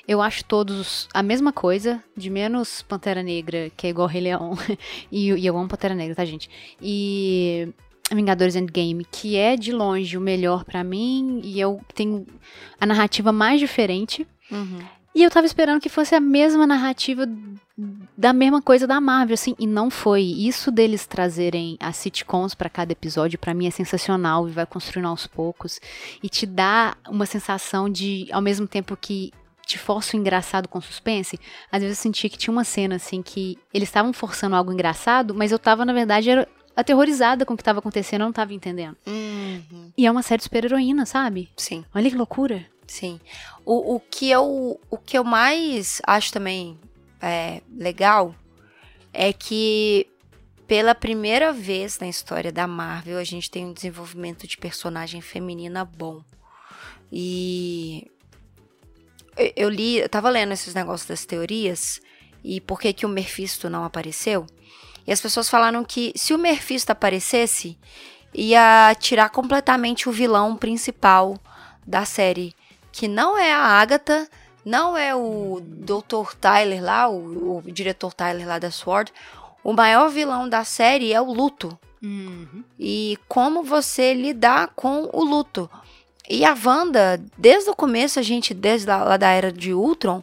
Eu 0.06 0.22
acho 0.22 0.44
todos 0.44 1.08
a 1.12 1.22
mesma 1.22 1.52
coisa, 1.52 2.02
de 2.16 2.30
menos 2.30 2.82
Pantera 2.82 3.22
Negra, 3.22 3.70
que 3.76 3.86
é 3.86 3.90
igual 3.90 4.06
Rei 4.06 4.22
Leão. 4.22 4.56
e, 5.12 5.30
e 5.32 5.46
eu 5.46 5.58
amo 5.58 5.68
Pantera 5.68 5.94
Negra, 5.94 6.14
tá, 6.14 6.24
gente? 6.24 6.48
E 6.80 7.68
Vingadores 8.10 8.56
Endgame, 8.56 9.04
que 9.10 9.36
é 9.36 9.56
de 9.56 9.72
longe 9.72 10.16
o 10.16 10.20
melhor 10.20 10.64
pra 10.64 10.82
mim. 10.82 11.40
E 11.42 11.60
eu 11.60 11.80
tenho 11.94 12.26
a 12.80 12.86
narrativa 12.86 13.32
mais 13.32 13.60
diferente. 13.60 14.26
Uhum. 14.50 14.78
E 15.14 15.22
eu 15.22 15.30
tava 15.30 15.46
esperando 15.46 15.80
que 15.80 15.90
fosse 15.90 16.14
a 16.14 16.20
mesma 16.20 16.66
narrativa 16.66 17.26
da 18.16 18.32
mesma 18.32 18.60
coisa 18.60 18.86
da 18.86 19.00
Marvel, 19.00 19.34
assim, 19.34 19.54
e 19.58 19.66
não 19.66 19.90
foi. 19.90 20.22
Isso 20.22 20.70
deles 20.70 21.06
trazerem 21.06 21.76
as 21.80 21.96
sitcoms 21.96 22.54
pra 22.54 22.68
cada 22.68 22.92
episódio, 22.92 23.38
pra 23.38 23.54
mim 23.54 23.66
é 23.66 23.70
sensacional 23.70 24.48
e 24.48 24.52
vai 24.52 24.66
construindo 24.66 25.06
aos 25.06 25.26
poucos 25.26 25.80
e 26.22 26.28
te 26.28 26.44
dá 26.44 26.96
uma 27.08 27.26
sensação 27.26 27.88
de, 27.88 28.28
ao 28.30 28.42
mesmo 28.42 28.66
tempo 28.66 28.96
que 28.96 29.32
te 29.66 29.78
força 29.78 30.16
o 30.16 30.20
engraçado 30.20 30.68
com 30.68 30.80
suspense, 30.80 31.38
às 31.70 31.80
vezes 31.80 31.96
eu 31.96 32.02
sentia 32.02 32.28
que 32.28 32.36
tinha 32.36 32.52
uma 32.52 32.64
cena 32.64 32.96
assim 32.96 33.22
que 33.22 33.56
eles 33.72 33.88
estavam 33.88 34.12
forçando 34.12 34.56
algo 34.56 34.72
engraçado, 34.72 35.34
mas 35.34 35.52
eu 35.52 35.58
tava 35.58 35.84
na 35.84 35.92
verdade 35.92 36.28
era 36.28 36.48
aterrorizada 36.76 37.46
com 37.46 37.54
o 37.54 37.56
que 37.56 37.62
tava 37.62 37.78
acontecendo, 37.78 38.22
eu 38.22 38.26
não 38.26 38.32
tava 38.32 38.52
entendendo. 38.52 38.96
Uhum. 39.06 39.92
E 39.96 40.06
é 40.06 40.10
uma 40.10 40.22
série 40.22 40.38
de 40.38 40.44
super-heroína, 40.44 41.06
sabe? 41.06 41.48
Sim. 41.56 41.84
Olha 41.94 42.10
que 42.10 42.16
loucura. 42.16 42.66
Sim. 42.86 43.20
O, 43.64 43.96
o, 43.96 44.00
que 44.00 44.30
eu, 44.30 44.80
o 44.90 44.98
que 44.98 45.16
eu 45.16 45.24
mais 45.24 46.00
acho 46.06 46.32
também 46.32 46.78
é, 47.22 47.62
legal 47.70 48.34
é 49.12 49.32
que 49.32 50.08
pela 50.66 50.94
primeira 50.94 51.52
vez 51.52 51.98
na 51.98 52.08
história 52.08 52.50
da 52.50 52.66
Marvel 52.66 53.18
a 53.18 53.24
gente 53.24 53.50
tem 53.50 53.64
um 53.64 53.72
desenvolvimento 53.72 54.46
de 54.46 54.56
personagem 54.56 55.20
feminina 55.20 55.84
bom. 55.84 56.22
E 57.12 58.10
eu, 59.54 59.68
li, 59.68 59.98
eu 59.98 60.08
tava 60.08 60.30
lendo 60.30 60.52
esses 60.52 60.74
negócios 60.74 61.06
das 61.06 61.24
teorias 61.24 62.00
e 62.42 62.60
por 62.60 62.80
que 62.80 62.92
que 62.92 63.06
o 63.06 63.08
Mephisto 63.08 63.68
não 63.70 63.84
apareceu. 63.84 64.46
E 65.06 65.12
as 65.12 65.20
pessoas 65.20 65.48
falaram 65.48 65.84
que 65.84 66.12
se 66.16 66.32
o 66.32 66.38
Mephisto 66.38 66.90
aparecesse, 66.90 67.78
ia 68.32 68.94
tirar 68.98 69.30
completamente 69.30 70.08
o 70.08 70.12
vilão 70.12 70.56
principal 70.56 71.36
da 71.86 72.04
série, 72.04 72.54
que 72.90 73.06
não 73.08 73.36
é 73.36 73.52
a 73.52 73.58
Agatha, 73.58 74.28
não 74.64 74.96
é 74.96 75.14
o 75.14 75.60
Dr. 75.60 76.34
Tyler 76.40 76.82
lá, 76.82 77.08
o, 77.08 77.58
o 77.58 77.62
diretor 77.66 78.12
Tyler 78.12 78.46
lá 78.46 78.58
da 78.58 78.70
SWORD. 78.70 79.12
O 79.64 79.72
maior 79.72 80.08
vilão 80.08 80.48
da 80.48 80.64
série 80.64 81.12
é 81.12 81.20
o 81.20 81.32
luto. 81.32 81.78
E 82.78 83.16
como 83.28 83.62
você 83.62 84.12
lidar 84.12 84.72
com 84.74 85.08
o 85.12 85.24
luto. 85.24 85.70
E 86.28 86.44
a 86.44 86.56
Wanda, 86.64 87.22
desde 87.36 87.70
o 87.70 87.76
começo, 87.76 88.18
a 88.18 88.22
gente, 88.22 88.54
desde 88.54 88.88
lá, 88.88 89.04
lá 89.04 89.16
da 89.16 89.30
era 89.30 89.52
de 89.52 89.72
Ultron, 89.72 90.22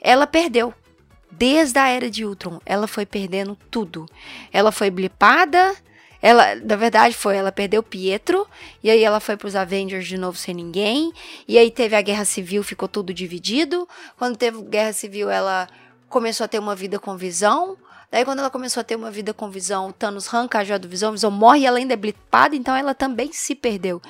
ela 0.00 0.26
perdeu. 0.26 0.74
Desde 1.30 1.78
a 1.78 1.88
era 1.88 2.10
de 2.10 2.24
Ultron, 2.24 2.60
ela 2.66 2.86
foi 2.86 3.06
perdendo 3.06 3.56
tudo. 3.70 4.06
Ela 4.52 4.72
foi 4.72 4.90
blipada, 4.90 5.74
ela, 6.22 6.54
na 6.56 6.76
verdade, 6.76 7.14
foi, 7.14 7.36
ela 7.36 7.50
perdeu 7.50 7.82
Pietro, 7.82 8.46
e 8.82 8.90
aí 8.90 9.02
ela 9.02 9.20
foi 9.20 9.36
pros 9.36 9.56
Avengers 9.56 10.06
de 10.06 10.18
novo 10.18 10.36
sem 10.36 10.54
ninguém, 10.54 11.12
e 11.48 11.58
aí 11.58 11.70
teve 11.70 11.96
a 11.96 12.02
Guerra 12.02 12.24
Civil, 12.24 12.62
ficou 12.62 12.88
tudo 12.88 13.12
dividido. 13.14 13.88
Quando 14.18 14.36
teve 14.36 14.60
Guerra 14.62 14.92
Civil, 14.92 15.30
ela 15.30 15.68
começou 16.08 16.44
a 16.44 16.48
ter 16.48 16.58
uma 16.58 16.74
vida 16.74 16.98
com 16.98 17.16
visão. 17.16 17.76
Daí 18.10 18.24
quando 18.24 18.40
ela 18.40 18.50
começou 18.50 18.80
a 18.80 18.84
ter 18.84 18.96
uma 18.96 19.10
vida 19.10 19.32
com 19.32 19.48
Visão, 19.48 19.88
o 19.88 19.92
Thanos 19.92 20.26
arranca 20.26 20.58
a 20.58 20.64
joia 20.64 20.80
do 20.80 20.88
Visão, 20.88 21.12
Visão 21.12 21.30
morre 21.30 21.60
e 21.60 21.66
ela 21.66 21.78
ainda 21.78 21.94
é 21.94 21.96
blipada, 21.96 22.56
então 22.56 22.74
ela 22.74 22.92
também 22.92 23.32
se 23.32 23.54
perdeu. 23.54 24.02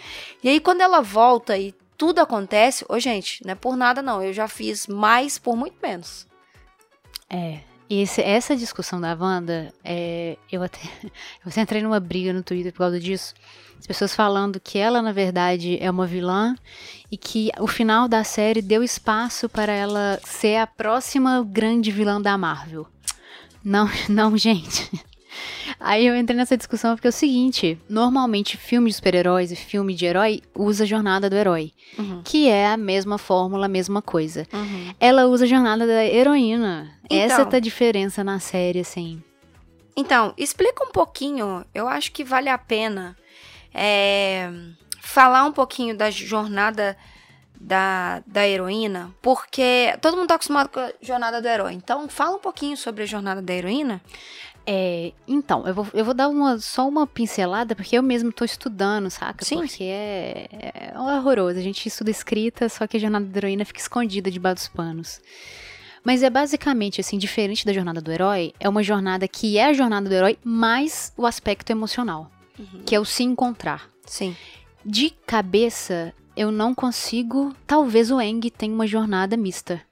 E 0.43 0.49
aí 0.49 0.59
quando 0.59 0.81
ela 0.81 1.03
volta 1.03 1.59
e 1.59 1.75
tudo 1.99 2.19
acontece, 2.21 2.83
ô 2.89 2.99
gente, 2.99 3.45
não 3.45 3.53
é 3.53 3.55
por 3.55 3.77
nada 3.77 4.01
não, 4.01 4.23
eu 4.23 4.33
já 4.33 4.49
fiz 4.49 4.87
mais 4.87 5.39
por 5.39 5.55
muito 5.55 5.77
menos. 5.83 6.27
É, 7.29 7.61
e 7.91 8.03
esse, 8.03 8.23
essa 8.23 8.57
discussão 8.57 9.01
da 9.01 9.15
Wanda, 9.15 9.75
é, 9.85 10.39
eu, 10.51 10.63
até, 10.63 10.79
eu 11.45 11.51
até 11.51 11.61
entrei 11.61 11.83
numa 11.83 11.99
briga 11.99 12.33
no 12.33 12.41
Twitter 12.41 12.73
por 12.73 12.79
causa 12.79 13.01
disso. 13.01 13.35
As 13.81 13.87
pessoas 13.87 14.15
falando 14.15 14.61
que 14.61 14.79
ela, 14.79 15.03
na 15.03 15.11
verdade, 15.11 15.77
é 15.81 15.91
uma 15.91 16.07
vilã 16.07 16.55
e 17.11 17.17
que 17.17 17.51
o 17.59 17.67
final 17.67 18.07
da 18.07 18.23
série 18.23 18.63
deu 18.63 18.85
espaço 18.85 19.49
para 19.49 19.73
ela 19.73 20.21
ser 20.23 20.59
a 20.59 20.67
próxima 20.69 21.43
grande 21.43 21.91
vilã 21.91 22.23
da 22.23 22.39
Marvel. 22.39 22.87
Não, 23.65 23.91
não, 24.09 24.37
gente. 24.37 24.89
Aí 25.81 26.07
eu 26.07 26.15
entrei 26.15 26.37
nessa 26.37 26.59
discussão 26.59 26.95
porque 26.95 27.09
é 27.09 27.11
o 27.11 27.13
seguinte: 27.13 27.79
normalmente 27.89 28.59
filme 28.59 28.91
de 28.91 28.97
super-heróis 28.97 29.51
e 29.51 29.57
filme 29.57 29.95
de 29.95 30.05
herói 30.05 30.43
usa 30.55 30.85
a 30.85 30.87
jornada 30.87 31.31
do 31.31 31.37
herói, 31.37 31.73
uhum. 31.99 32.21
que 32.23 32.49
é 32.49 32.69
a 32.69 32.77
mesma 32.77 33.17
fórmula, 33.17 33.65
a 33.65 33.69
mesma 33.69 34.03
coisa. 34.03 34.47
Uhum. 34.53 34.95
Ela 35.01 35.27
usa 35.27 35.45
a 35.45 35.49
jornada 35.49 35.87
da 35.87 36.05
heroína. 36.05 36.93
Então, 37.05 37.19
Essa 37.19 37.47
tá 37.47 37.57
a 37.57 37.61
diferença 37.61 38.23
na 38.23 38.39
série, 38.39 38.81
assim. 38.81 39.23
Então, 39.97 40.35
explica 40.37 40.85
um 40.85 40.93
pouquinho. 40.93 41.65
Eu 41.75 41.89
acho 41.89 42.13
que 42.13 42.23
vale 42.23 42.49
a 42.49 42.59
pena 42.59 43.17
é, 43.75 44.51
falar 45.01 45.45
um 45.45 45.53
pouquinho 45.53 45.97
da 45.97 46.11
jornada 46.11 46.97
da, 47.61 48.23
da 48.27 48.49
heroína, 48.49 49.15
porque 49.21 49.95
todo 50.01 50.17
mundo 50.17 50.29
tá 50.29 50.37
acostumado 50.37 50.71
com 50.71 50.81
a 50.81 50.91
jornada 51.03 51.43
do 51.43 51.47
herói. 51.47 51.75
Então, 51.75 52.09
fala 52.09 52.37
um 52.37 52.41
pouquinho 52.41 52.77
sobre 52.77 53.03
a 53.03 53.07
jornada 53.07 53.43
da 53.43 53.53
heroína. 53.53 54.01
É, 54.67 55.13
então, 55.29 55.67
eu 55.67 55.75
vou, 55.75 55.87
eu 55.93 56.05
vou 56.05 56.15
dar 56.15 56.29
uma, 56.29 56.59
só 56.59 56.89
uma 56.89 57.07
pincelada, 57.07 57.75
porque 57.75 57.97
eu 57.97 58.03
mesmo 58.03 58.33
tô 58.33 58.45
estudando, 58.45 59.11
saca? 59.11 59.45
Sim. 59.45 59.59
Porque 59.59 59.85
é, 59.85 60.49
é 60.93 60.99
horroroso. 60.99 61.59
A 61.59 61.63
gente 61.63 61.87
estuda 61.87 62.11
escrita, 62.11 62.69
só 62.69 62.87
que 62.87 62.97
a 62.97 63.01
jornada 63.01 63.27
da 63.27 63.39
heroína 63.39 63.65
fica 63.65 63.81
escondida 63.81 64.31
debaixo 64.31 64.57
dos 64.57 64.69
panos. 64.69 65.21
Mas 66.03 66.23
é 66.23 66.31
basicamente, 66.31 67.01
assim, 67.01 67.19
diferente 67.19 67.67
da 67.67 67.73
jornada 67.75 68.01
do 68.01 68.11
herói, 68.11 68.55
é 68.59 68.69
uma 68.69 68.83
jornada 68.83 69.29
que 69.29 69.59
é 69.59 69.67
a 69.67 69.73
jornada 69.75 70.09
do 70.09 70.15
herói 70.15 70.39
mais 70.43 71.13
o 71.15 71.27
aspecto 71.27 71.71
emocional, 71.71 72.31
uhum. 72.59 72.83
que 72.87 72.95
é 72.95 73.01
o 73.01 73.05
se 73.05 73.23
encontrar. 73.23 73.91
Sim. 74.07 74.35
De 74.85 75.11
cabeça, 75.27 76.15
eu 76.41 76.51
não 76.51 76.75
consigo. 76.75 77.55
Talvez 77.67 78.11
o 78.11 78.19
Eng 78.19 78.41
tenha 78.51 78.73
uma 78.73 78.87
jornada 78.87 79.37
mista 79.37 79.83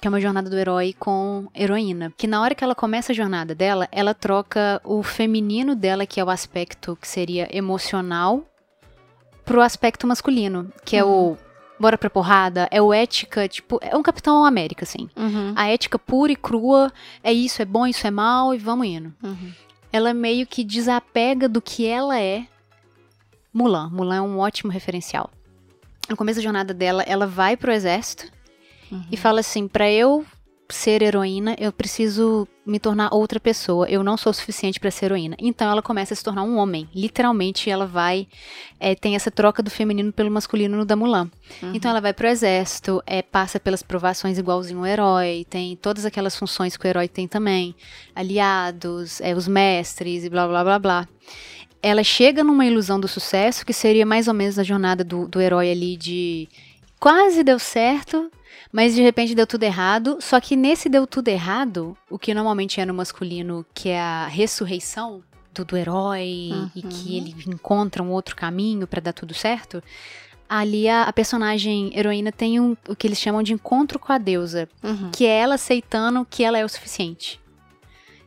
que 0.00 0.06
é 0.06 0.10
uma 0.10 0.20
jornada 0.20 0.50
do 0.50 0.58
herói 0.58 0.94
com 0.98 1.48
heroína. 1.54 2.12
Que 2.14 2.26
na 2.26 2.42
hora 2.42 2.54
que 2.54 2.62
ela 2.62 2.74
começa 2.74 3.12
a 3.12 3.14
jornada 3.14 3.54
dela, 3.54 3.88
ela 3.90 4.12
troca 4.12 4.78
o 4.84 5.02
feminino 5.02 5.74
dela, 5.74 6.04
que 6.04 6.20
é 6.20 6.24
o 6.24 6.28
aspecto 6.28 6.94
que 7.00 7.08
seria 7.08 7.48
emocional, 7.50 8.44
pro 9.46 9.62
aspecto 9.62 10.06
masculino, 10.06 10.70
que 10.84 10.94
é 10.94 11.02
o 11.02 11.08
uhum. 11.08 11.36
bora 11.80 11.96
pra 11.96 12.10
porrada, 12.10 12.68
é 12.70 12.82
o 12.82 12.92
ética, 12.92 13.48
tipo, 13.48 13.78
é 13.80 13.96
um 13.96 14.02
Capitão 14.02 14.44
América, 14.44 14.84
assim. 14.84 15.08
Uhum. 15.16 15.54
A 15.56 15.68
ética 15.68 15.98
pura 15.98 16.32
e 16.32 16.36
crua, 16.36 16.92
é 17.22 17.32
isso, 17.32 17.62
é 17.62 17.64
bom, 17.64 17.86
isso 17.86 18.06
é 18.06 18.10
mal, 18.10 18.54
e 18.54 18.58
vamos 18.58 18.86
indo. 18.86 19.10
Uhum. 19.22 19.52
Ela 19.90 20.12
meio 20.12 20.46
que 20.46 20.62
desapega 20.62 21.48
do 21.48 21.62
que 21.62 21.86
ela 21.86 22.20
é. 22.20 22.46
Mulan. 23.54 23.88
Mulan 23.88 24.16
é 24.16 24.20
um 24.20 24.38
ótimo 24.38 24.70
referencial. 24.70 25.30
No 26.08 26.16
começo 26.16 26.38
da 26.38 26.42
jornada 26.42 26.74
dela, 26.74 27.02
ela 27.06 27.26
vai 27.26 27.56
pro 27.56 27.72
exército, 27.72 28.30
uhum. 28.90 29.04
e 29.10 29.16
fala 29.16 29.40
assim: 29.40 29.66
para 29.66 29.90
eu 29.90 30.24
ser 30.68 31.02
heroína, 31.02 31.54
eu 31.58 31.72
preciso 31.72 32.48
me 32.66 32.78
tornar 32.78 33.12
outra 33.12 33.38
pessoa. 33.38 33.88
Eu 33.88 34.02
não 34.02 34.16
sou 34.16 34.32
suficiente 34.32 34.80
para 34.80 34.90
ser 34.90 35.06
heroína. 35.06 35.36
Então 35.38 35.70
ela 35.70 35.82
começa 35.82 36.14
a 36.14 36.16
se 36.16 36.24
tornar 36.24 36.42
um 36.42 36.56
homem. 36.56 36.88
Literalmente, 36.94 37.68
ela 37.68 37.86
vai. 37.86 38.26
É, 38.80 38.94
tem 38.94 39.14
essa 39.14 39.30
troca 39.30 39.62
do 39.62 39.70
feminino 39.70 40.12
pelo 40.12 40.30
masculino 40.30 40.76
no 40.76 40.84
da 40.84 40.96
Mulan. 40.96 41.30
Uhum. 41.62 41.74
Então 41.74 41.90
ela 41.90 42.00
vai 42.00 42.12
pro 42.12 42.26
exército, 42.26 43.02
é, 43.06 43.20
passa 43.22 43.60
pelas 43.60 43.82
provações 43.82 44.38
igualzinho 44.38 44.80
o 44.80 44.86
herói, 44.86 45.46
tem 45.48 45.76
todas 45.76 46.04
aquelas 46.06 46.36
funções 46.36 46.76
que 46.76 46.86
o 46.86 46.88
herói 46.88 47.08
tem 47.08 47.28
também. 47.28 47.74
Aliados, 48.14 49.20
é, 49.20 49.34
os 49.34 49.46
mestres 49.46 50.24
e 50.24 50.30
blá 50.30 50.46
blá 50.48 50.64
blá 50.64 50.78
blá. 50.78 51.08
Ela 51.86 52.02
chega 52.02 52.42
numa 52.42 52.64
ilusão 52.64 52.98
do 52.98 53.06
sucesso, 53.06 53.66
que 53.66 53.74
seria 53.74 54.06
mais 54.06 54.26
ou 54.26 54.32
menos 54.32 54.58
a 54.58 54.62
jornada 54.62 55.04
do, 55.04 55.28
do 55.28 55.38
herói 55.38 55.70
ali 55.70 55.98
de 55.98 56.48
quase 56.98 57.44
deu 57.44 57.58
certo, 57.58 58.30
mas 58.72 58.94
de 58.94 59.02
repente 59.02 59.34
deu 59.34 59.46
tudo 59.46 59.64
errado. 59.64 60.16
Só 60.18 60.40
que 60.40 60.56
nesse 60.56 60.88
deu 60.88 61.06
tudo 61.06 61.28
errado, 61.28 61.94
o 62.08 62.18
que 62.18 62.32
normalmente 62.32 62.80
é 62.80 62.86
no 62.86 62.94
masculino, 62.94 63.66
que 63.74 63.90
é 63.90 64.00
a 64.00 64.26
ressurreição 64.26 65.22
do, 65.52 65.62
do 65.62 65.76
herói 65.76 66.48
uhum. 66.52 66.70
e 66.74 66.82
que 66.82 67.18
ele 67.18 67.36
encontra 67.46 68.02
um 68.02 68.12
outro 68.12 68.34
caminho 68.34 68.86
para 68.86 69.02
dar 69.02 69.12
tudo 69.12 69.34
certo. 69.34 69.82
Ali 70.48 70.88
a, 70.88 71.02
a, 71.02 71.12
personagem 71.12 71.92
heroína 71.94 72.32
tem 72.32 72.58
um, 72.60 72.74
o 72.88 72.96
que 72.96 73.06
eles 73.06 73.20
chamam 73.20 73.42
de 73.42 73.52
encontro 73.52 73.98
com 73.98 74.10
a 74.10 74.16
deusa, 74.16 74.70
uhum. 74.82 75.10
que 75.10 75.26
é 75.26 75.38
ela 75.38 75.56
aceitando 75.56 76.26
que 76.30 76.42
ela 76.42 76.56
é 76.56 76.64
o 76.64 76.68
suficiente 76.68 77.43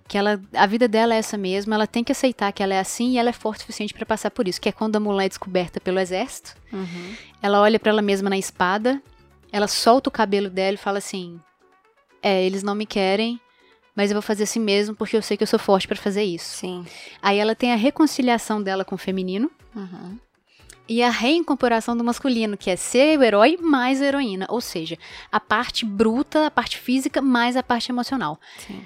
que 0.07 0.17
ela, 0.17 0.39
a 0.53 0.65
vida 0.65 0.87
dela 0.87 1.13
é 1.13 1.17
essa 1.17 1.37
mesmo, 1.37 1.73
ela 1.73 1.85
tem 1.85 2.03
que 2.03 2.11
aceitar 2.11 2.51
que 2.51 2.63
ela 2.63 2.73
é 2.73 2.79
assim 2.79 3.11
e 3.11 3.17
ela 3.17 3.29
é 3.29 3.33
forte 3.33 3.59
o 3.59 3.61
suficiente 3.61 3.93
para 3.93 4.05
passar 4.05 4.31
por 4.31 4.47
isso, 4.47 4.61
que 4.61 4.69
é 4.69 4.71
quando 4.71 4.95
a 4.95 4.99
mulher 4.99 5.25
é 5.25 5.29
descoberta 5.29 5.79
pelo 5.79 5.99
exército. 5.99 6.55
Uhum. 6.71 7.15
Ela 7.41 7.61
olha 7.61 7.79
para 7.79 7.91
ela 7.91 8.01
mesma 8.01 8.29
na 8.29 8.37
espada 8.37 9.01
ela 9.51 9.67
solta 9.67 10.09
o 10.09 10.11
cabelo 10.11 10.49
dela 10.49 10.75
e 10.75 10.77
fala 10.77 10.97
assim: 10.97 11.39
É, 12.21 12.43
eles 12.43 12.63
não 12.63 12.75
me 12.75 12.85
querem, 12.85 13.39
mas 13.95 14.11
eu 14.11 14.15
vou 14.15 14.21
fazer 14.21 14.43
assim 14.43 14.59
mesmo 14.59 14.95
porque 14.95 15.15
eu 15.15 15.21
sei 15.21 15.37
que 15.37 15.43
eu 15.43 15.47
sou 15.47 15.59
forte 15.59 15.87
para 15.87 15.97
fazer 15.97 16.23
isso. 16.23 16.57
Sim. 16.57 16.85
Aí 17.21 17.37
ela 17.37 17.55
tem 17.55 17.71
a 17.71 17.75
reconciliação 17.75 18.61
dela 18.61 18.85
com 18.85 18.95
o 18.95 18.99
feminino. 18.99 19.51
Uhum. 19.75 20.17
E 20.89 21.03
a 21.03 21.09
reincorporação 21.09 21.97
do 21.97 22.03
masculino, 22.03 22.55
que 22.55 22.69
é 22.69 22.77
ser 22.77 23.19
o 23.19 23.23
herói 23.23 23.57
mais 23.59 24.01
a 24.01 24.05
heroína. 24.05 24.45
Ou 24.49 24.61
seja, 24.61 24.97
a 25.29 25.37
parte 25.37 25.85
bruta, 25.85 26.47
a 26.47 26.51
parte 26.51 26.77
física, 26.77 27.21
mais 27.21 27.57
a 27.57 27.63
parte 27.63 27.91
emocional. 27.91 28.39
Sim. 28.57 28.81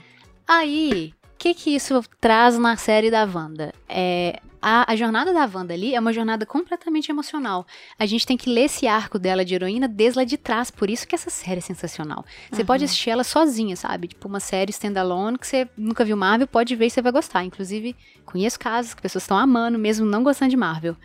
Aí, 0.53 1.13
o 1.33 1.37
que, 1.37 1.53
que 1.53 1.73
isso 1.73 2.03
traz 2.19 2.59
na 2.59 2.75
série 2.75 3.09
da 3.09 3.23
Wanda? 3.23 3.73
É, 3.87 4.41
a, 4.61 4.91
a, 4.91 4.95
jornada 4.97 5.33
da 5.33 5.49
Wanda 5.51 5.73
ali 5.73 5.95
é 5.95 5.99
uma 5.99 6.11
jornada 6.11 6.45
completamente 6.45 7.09
emocional. 7.09 7.65
A 7.97 8.05
gente 8.05 8.27
tem 8.27 8.35
que 8.35 8.49
ler 8.49 8.65
esse 8.65 8.85
arco 8.85 9.17
dela 9.17 9.45
de 9.45 9.55
heroína 9.55 9.87
desde 9.87 10.19
lá 10.19 10.25
de 10.25 10.37
trás, 10.37 10.69
por 10.69 10.89
isso 10.89 11.07
que 11.07 11.15
essa 11.15 11.29
série 11.29 11.59
é 11.59 11.61
sensacional. 11.61 12.25
Você 12.51 12.63
uhum. 12.63 12.67
pode 12.67 12.83
assistir 12.83 13.11
ela 13.11 13.23
sozinha, 13.23 13.77
sabe? 13.77 14.09
Tipo 14.09 14.27
uma 14.27 14.41
série 14.41 14.71
standalone 14.71 15.37
que 15.37 15.47
você 15.47 15.69
nunca 15.77 16.03
viu 16.03 16.17
Marvel, 16.17 16.47
pode 16.47 16.75
ver 16.75 16.87
e 16.87 16.89
você 16.89 17.01
vai 17.01 17.13
gostar. 17.13 17.45
Inclusive, 17.45 17.95
conheço 18.25 18.59
casos 18.59 18.93
que 18.93 19.01
pessoas 19.01 19.23
estão 19.23 19.37
amando, 19.37 19.79
mesmo 19.79 20.05
não 20.05 20.21
gostando 20.21 20.51
de 20.51 20.57
Marvel. 20.57 20.97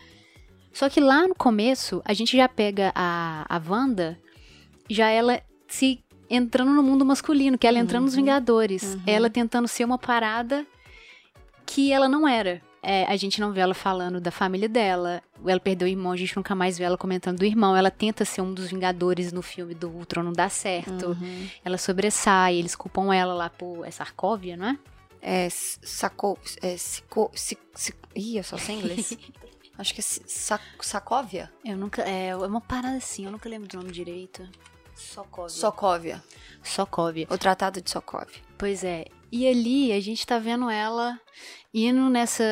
Só 0.73 0.89
que 0.89 0.99
lá 0.99 1.25
no 1.25 1.33
começo, 1.33 2.01
a 2.03 2.13
gente 2.13 2.35
já 2.35 2.49
pega 2.49 2.91
a, 2.93 3.45
a 3.47 3.61
Wanda, 3.65 4.19
já 4.89 5.07
ela 5.07 5.41
se 5.69 6.03
entrando 6.29 6.71
no 6.71 6.83
mundo 6.83 7.05
masculino, 7.05 7.57
que 7.57 7.67
ela 7.67 7.79
entrando 7.79 8.01
uhum. 8.01 8.05
nos 8.05 8.15
Vingadores. 8.15 8.83
Uhum. 8.83 9.01
Ela 9.05 9.29
tentando 9.29 9.67
ser 9.67 9.83
uma 9.83 9.97
parada 9.97 10.65
que 11.65 11.91
ela 11.91 12.07
não 12.07 12.27
era. 12.27 12.61
É, 12.81 13.05
a 13.05 13.17
gente 13.17 13.41
não 13.41 13.51
vê 13.51 13.59
ela 13.59 13.73
falando 13.73 14.21
da 14.21 14.31
família 14.31 14.69
dela. 14.69 15.21
Ela 15.45 15.59
perdeu 15.59 15.87
o 15.87 15.89
irmão, 15.89 16.11
a 16.11 16.17
gente 16.17 16.35
nunca 16.37 16.55
mais 16.55 16.77
vê 16.77 16.85
ela 16.85 16.97
comentando 16.97 17.39
do 17.39 17.45
irmão. 17.45 17.75
Ela 17.75 17.91
tenta 17.91 18.23
ser 18.23 18.41
um 18.41 18.53
dos 18.53 18.69
Vingadores 18.69 19.33
no 19.33 19.41
filme 19.41 19.73
do 19.73 19.89
Ultron, 19.89 20.23
não 20.23 20.33
dá 20.33 20.47
certo. 20.47 21.07
Uhum. 21.07 21.47
Ela 21.65 21.77
sobressai, 21.77 22.55
eles 22.55 22.75
culpam 22.75 23.13
ela 23.13 23.33
lá 23.33 23.49
por. 23.49 23.85
É 23.85 23.91
Sarkovia, 23.91 24.55
não 24.55 24.67
é? 24.67 24.77
É. 25.21 25.47
Sacou. 25.49 26.37
É. 26.61 26.77
Sico, 26.77 27.29
sic, 27.33 27.59
sic, 27.73 27.97
ih, 28.15 28.37
eu 28.37 28.43
só 28.43 28.57
sei 28.57 28.75
inglês. 28.75 29.17
Acho 29.77 29.93
que 29.93 29.99
é 29.99 30.03
sac, 30.03 30.63
Sacóvia? 30.81 31.51
Eu 31.63 31.77
nunca. 31.77 32.01
É, 32.03 32.29
é 32.29 32.35
uma 32.35 32.61
parada 32.61 32.97
assim, 32.97 33.25
eu 33.25 33.31
nunca 33.31 33.47
lembro 33.47 33.67
do 33.67 33.77
nome 33.77 33.91
direito. 33.91 34.47
Sokovia. 34.97 35.49
Sokovia. 35.49 36.23
Sokovia. 36.63 37.27
O 37.29 37.37
Tratado 37.37 37.81
de 37.81 37.89
Sokovia. 37.89 38.41
Pois 38.57 38.83
é. 38.83 39.05
E 39.31 39.47
ali 39.47 39.91
a 39.91 39.99
gente 39.99 40.25
tá 40.25 40.39
vendo 40.39 40.69
ela 40.69 41.19
indo 41.73 42.09
nessa. 42.09 42.43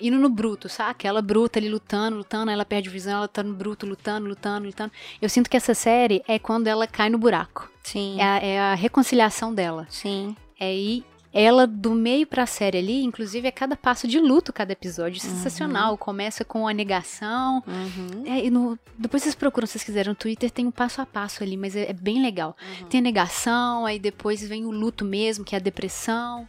indo 0.00 0.18
no 0.18 0.28
bruto, 0.28 0.68
sabe? 0.68 0.90
Aquela 0.90 1.22
bruta 1.22 1.58
ali 1.58 1.68
lutando, 1.68 2.16
lutando, 2.16 2.50
ela 2.50 2.64
perde 2.64 2.88
visão, 2.88 3.18
ela 3.18 3.28
tá 3.28 3.42
no 3.42 3.54
bruto, 3.54 3.86
lutando, 3.86 4.26
lutando, 4.26 4.66
lutando. 4.66 4.92
Eu 5.20 5.28
sinto 5.28 5.48
que 5.48 5.56
essa 5.56 5.74
série 5.74 6.22
é 6.26 6.38
quando 6.38 6.66
ela 6.66 6.86
cai 6.86 7.08
no 7.08 7.18
buraco. 7.18 7.70
Sim. 7.82 8.20
É 8.20 8.24
a, 8.24 8.38
é 8.38 8.60
a 8.60 8.74
reconciliação 8.74 9.54
dela. 9.54 9.86
Sim. 9.90 10.34
É 10.58 10.66
aí 10.66 11.04
ela 11.36 11.66
do 11.66 11.90
meio 11.90 12.28
pra 12.28 12.46
série 12.46 12.78
ali, 12.78 13.02
inclusive 13.02 13.48
é 13.48 13.50
cada 13.50 13.76
passo 13.76 14.06
de 14.06 14.20
luto 14.20 14.52
cada 14.52 14.72
episódio, 14.72 15.20
uhum. 15.20 15.30
sensacional. 15.30 15.98
Começa 15.98 16.44
com 16.44 16.68
a 16.68 16.72
negação. 16.72 17.60
Uhum. 17.66 18.22
É, 18.24 18.48
no, 18.48 18.78
depois 18.96 19.24
vocês 19.24 19.34
procuram, 19.34 19.66
se 19.66 19.72
vocês 19.72 19.82
quiserem, 19.82 20.10
no 20.10 20.14
Twitter 20.14 20.48
tem 20.48 20.64
um 20.64 20.70
passo 20.70 21.02
a 21.02 21.06
passo 21.06 21.42
ali, 21.42 21.56
mas 21.56 21.74
é, 21.74 21.90
é 21.90 21.92
bem 21.92 22.22
legal. 22.22 22.56
Uhum. 22.80 22.86
Tem 22.86 23.00
a 23.00 23.02
negação, 23.02 23.84
aí 23.84 23.98
depois 23.98 24.46
vem 24.46 24.64
o 24.64 24.70
luto 24.70 25.04
mesmo, 25.04 25.44
que 25.44 25.56
é 25.56 25.58
a 25.58 25.60
depressão. 25.60 26.46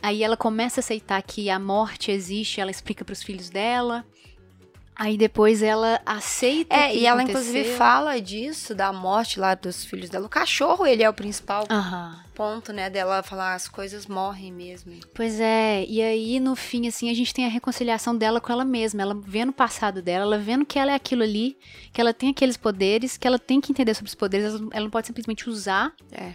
Aí 0.00 0.22
ela 0.22 0.36
começa 0.36 0.78
a 0.78 0.82
aceitar 0.82 1.20
que 1.22 1.50
a 1.50 1.58
morte 1.58 2.12
existe, 2.12 2.60
ela 2.60 2.70
explica 2.70 3.04
para 3.04 3.14
os 3.14 3.24
filhos 3.24 3.50
dela. 3.50 4.06
Aí 4.94 5.16
depois 5.16 5.62
ela 5.62 6.00
aceita. 6.04 6.74
É, 6.74 6.90
que 6.90 6.98
e 6.98 7.06
ela 7.06 7.22
aconteceu. 7.22 7.50
inclusive 7.50 7.76
fala 7.76 8.20
disso, 8.20 8.74
da 8.74 8.92
morte 8.92 9.40
lá 9.40 9.54
dos 9.54 9.84
filhos 9.84 10.10
dela. 10.10 10.26
O 10.26 10.28
cachorro, 10.28 10.86
ele 10.86 11.02
é 11.02 11.08
o 11.08 11.14
principal 11.14 11.66
Aham. 11.70 12.20
ponto, 12.34 12.72
né, 12.72 12.90
dela 12.90 13.22
falar 13.22 13.54
as 13.54 13.66
coisas 13.66 14.06
morrem 14.06 14.52
mesmo. 14.52 14.92
Pois 15.14 15.40
é, 15.40 15.84
e 15.88 16.02
aí 16.02 16.38
no 16.38 16.54
fim, 16.54 16.86
assim, 16.86 17.10
a 17.10 17.14
gente 17.14 17.32
tem 17.32 17.46
a 17.46 17.48
reconciliação 17.48 18.16
dela 18.16 18.40
com 18.40 18.52
ela 18.52 18.64
mesma, 18.64 19.02
ela 19.02 19.18
vendo 19.26 19.50
o 19.50 19.54
passado 19.54 20.02
dela, 20.02 20.24
ela 20.24 20.38
vendo 20.38 20.64
que 20.64 20.78
ela 20.78 20.92
é 20.92 20.94
aquilo 20.94 21.22
ali, 21.22 21.56
que 21.92 22.00
ela 22.00 22.12
tem 22.12 22.30
aqueles 22.30 22.56
poderes, 22.56 23.16
que 23.16 23.26
ela 23.26 23.38
tem 23.38 23.60
que 23.60 23.72
entender 23.72 23.94
sobre 23.94 24.08
os 24.08 24.14
poderes, 24.14 24.54
ela 24.54 24.68
ela 24.72 24.84
não 24.84 24.90
pode 24.90 25.06
simplesmente 25.06 25.48
usar. 25.48 25.92
É. 26.12 26.32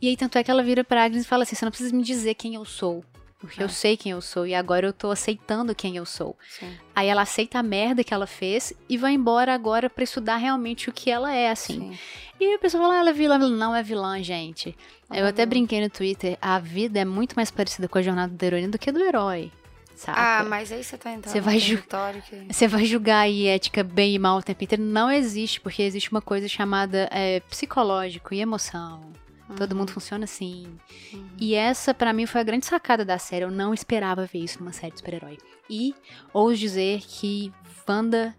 E 0.00 0.08
aí, 0.08 0.16
tanto 0.16 0.36
é 0.36 0.42
que 0.42 0.50
ela 0.50 0.64
vira 0.64 0.82
pra 0.82 1.04
Agnes 1.04 1.24
e 1.24 1.28
fala 1.28 1.44
assim: 1.44 1.54
você 1.54 1.64
não 1.64 1.70
precisa 1.70 1.94
me 1.94 2.02
dizer 2.02 2.34
quem 2.34 2.56
eu 2.56 2.64
sou. 2.64 3.04
Porque 3.42 3.60
É. 3.60 3.64
eu 3.64 3.68
sei 3.68 3.96
quem 3.96 4.12
eu 4.12 4.20
sou 4.22 4.46
e 4.46 4.54
agora 4.54 4.86
eu 4.86 4.92
tô 4.92 5.10
aceitando 5.10 5.74
quem 5.74 5.96
eu 5.96 6.06
sou. 6.06 6.36
Sim. 6.48 6.72
Aí 6.94 7.08
ela 7.08 7.22
aceita 7.22 7.58
a 7.58 7.62
merda 7.62 8.02
que 8.02 8.14
ela 8.14 8.26
fez 8.26 8.72
e 8.88 8.96
vai 8.96 9.12
embora 9.12 9.52
agora 9.52 9.90
pra 9.90 10.04
estudar 10.04 10.36
realmente 10.36 10.88
o 10.88 10.92
que 10.92 11.10
ela 11.10 11.34
é, 11.34 11.50
assim. 11.50 11.92
Sim. 11.92 11.98
E 12.40 12.54
a 12.54 12.58
pessoa 12.58 12.82
fala, 12.82 12.94
ah, 12.94 12.98
ela 13.00 13.10
é 13.10 13.12
vilã. 13.12 13.38
Não 13.38 13.74
é 13.74 13.82
vilã, 13.82 14.22
gente. 14.22 14.76
Não 15.10 15.16
eu 15.16 15.26
é 15.26 15.28
até 15.28 15.44
brinquei 15.44 15.80
no 15.80 15.90
Twitter, 15.90 16.38
a 16.40 16.58
vida 16.58 16.98
é 17.00 17.04
muito 17.04 17.34
mais 17.34 17.50
parecida 17.50 17.88
com 17.88 17.98
a 17.98 18.02
jornada 18.02 18.32
da 18.32 18.46
heroína 18.46 18.68
do 18.68 18.78
que 18.78 18.90
do 18.90 19.00
herói. 19.00 19.50
Saca? 19.94 20.40
Ah, 20.40 20.44
mas 20.44 20.72
aí 20.72 20.82
você 20.82 20.96
tá 20.96 21.12
entrando 21.12 21.32
Você 21.32 21.40
vai 21.40 21.58
ju-. 21.58 21.82
Você 22.50 22.66
vai 22.66 22.84
julgar 22.84 23.20
aí 23.20 23.46
ética 23.46 23.84
bem 23.84 24.14
e 24.14 24.18
mal 24.18 24.38
o 24.38 24.42
tempo 24.42 24.64
inteiro? 24.64 24.82
Não 24.82 25.10
existe, 25.10 25.60
porque 25.60 25.82
existe 25.82 26.10
uma 26.10 26.22
coisa 26.22 26.48
chamada 26.48 27.08
é, 27.12 27.40
psicológico 27.40 28.34
e 28.34 28.40
emoção. 28.40 29.12
Todo 29.56 29.74
mundo 29.74 29.92
funciona 29.92 30.24
assim. 30.24 30.78
Uhum. 31.12 31.28
E 31.38 31.54
essa, 31.54 31.92
pra 31.94 32.12
mim, 32.12 32.26
foi 32.26 32.40
a 32.40 32.44
grande 32.44 32.66
sacada 32.66 33.04
da 33.04 33.18
série. 33.18 33.44
Eu 33.44 33.50
não 33.50 33.72
esperava 33.74 34.26
ver 34.26 34.40
isso 34.40 34.58
numa 34.60 34.72
série 34.72 34.92
de 34.92 34.98
super-herói. 34.98 35.38
E 35.68 35.94
ouso 36.32 36.56
dizer 36.58 37.00
que 37.00 37.52
Wanda 37.88 38.34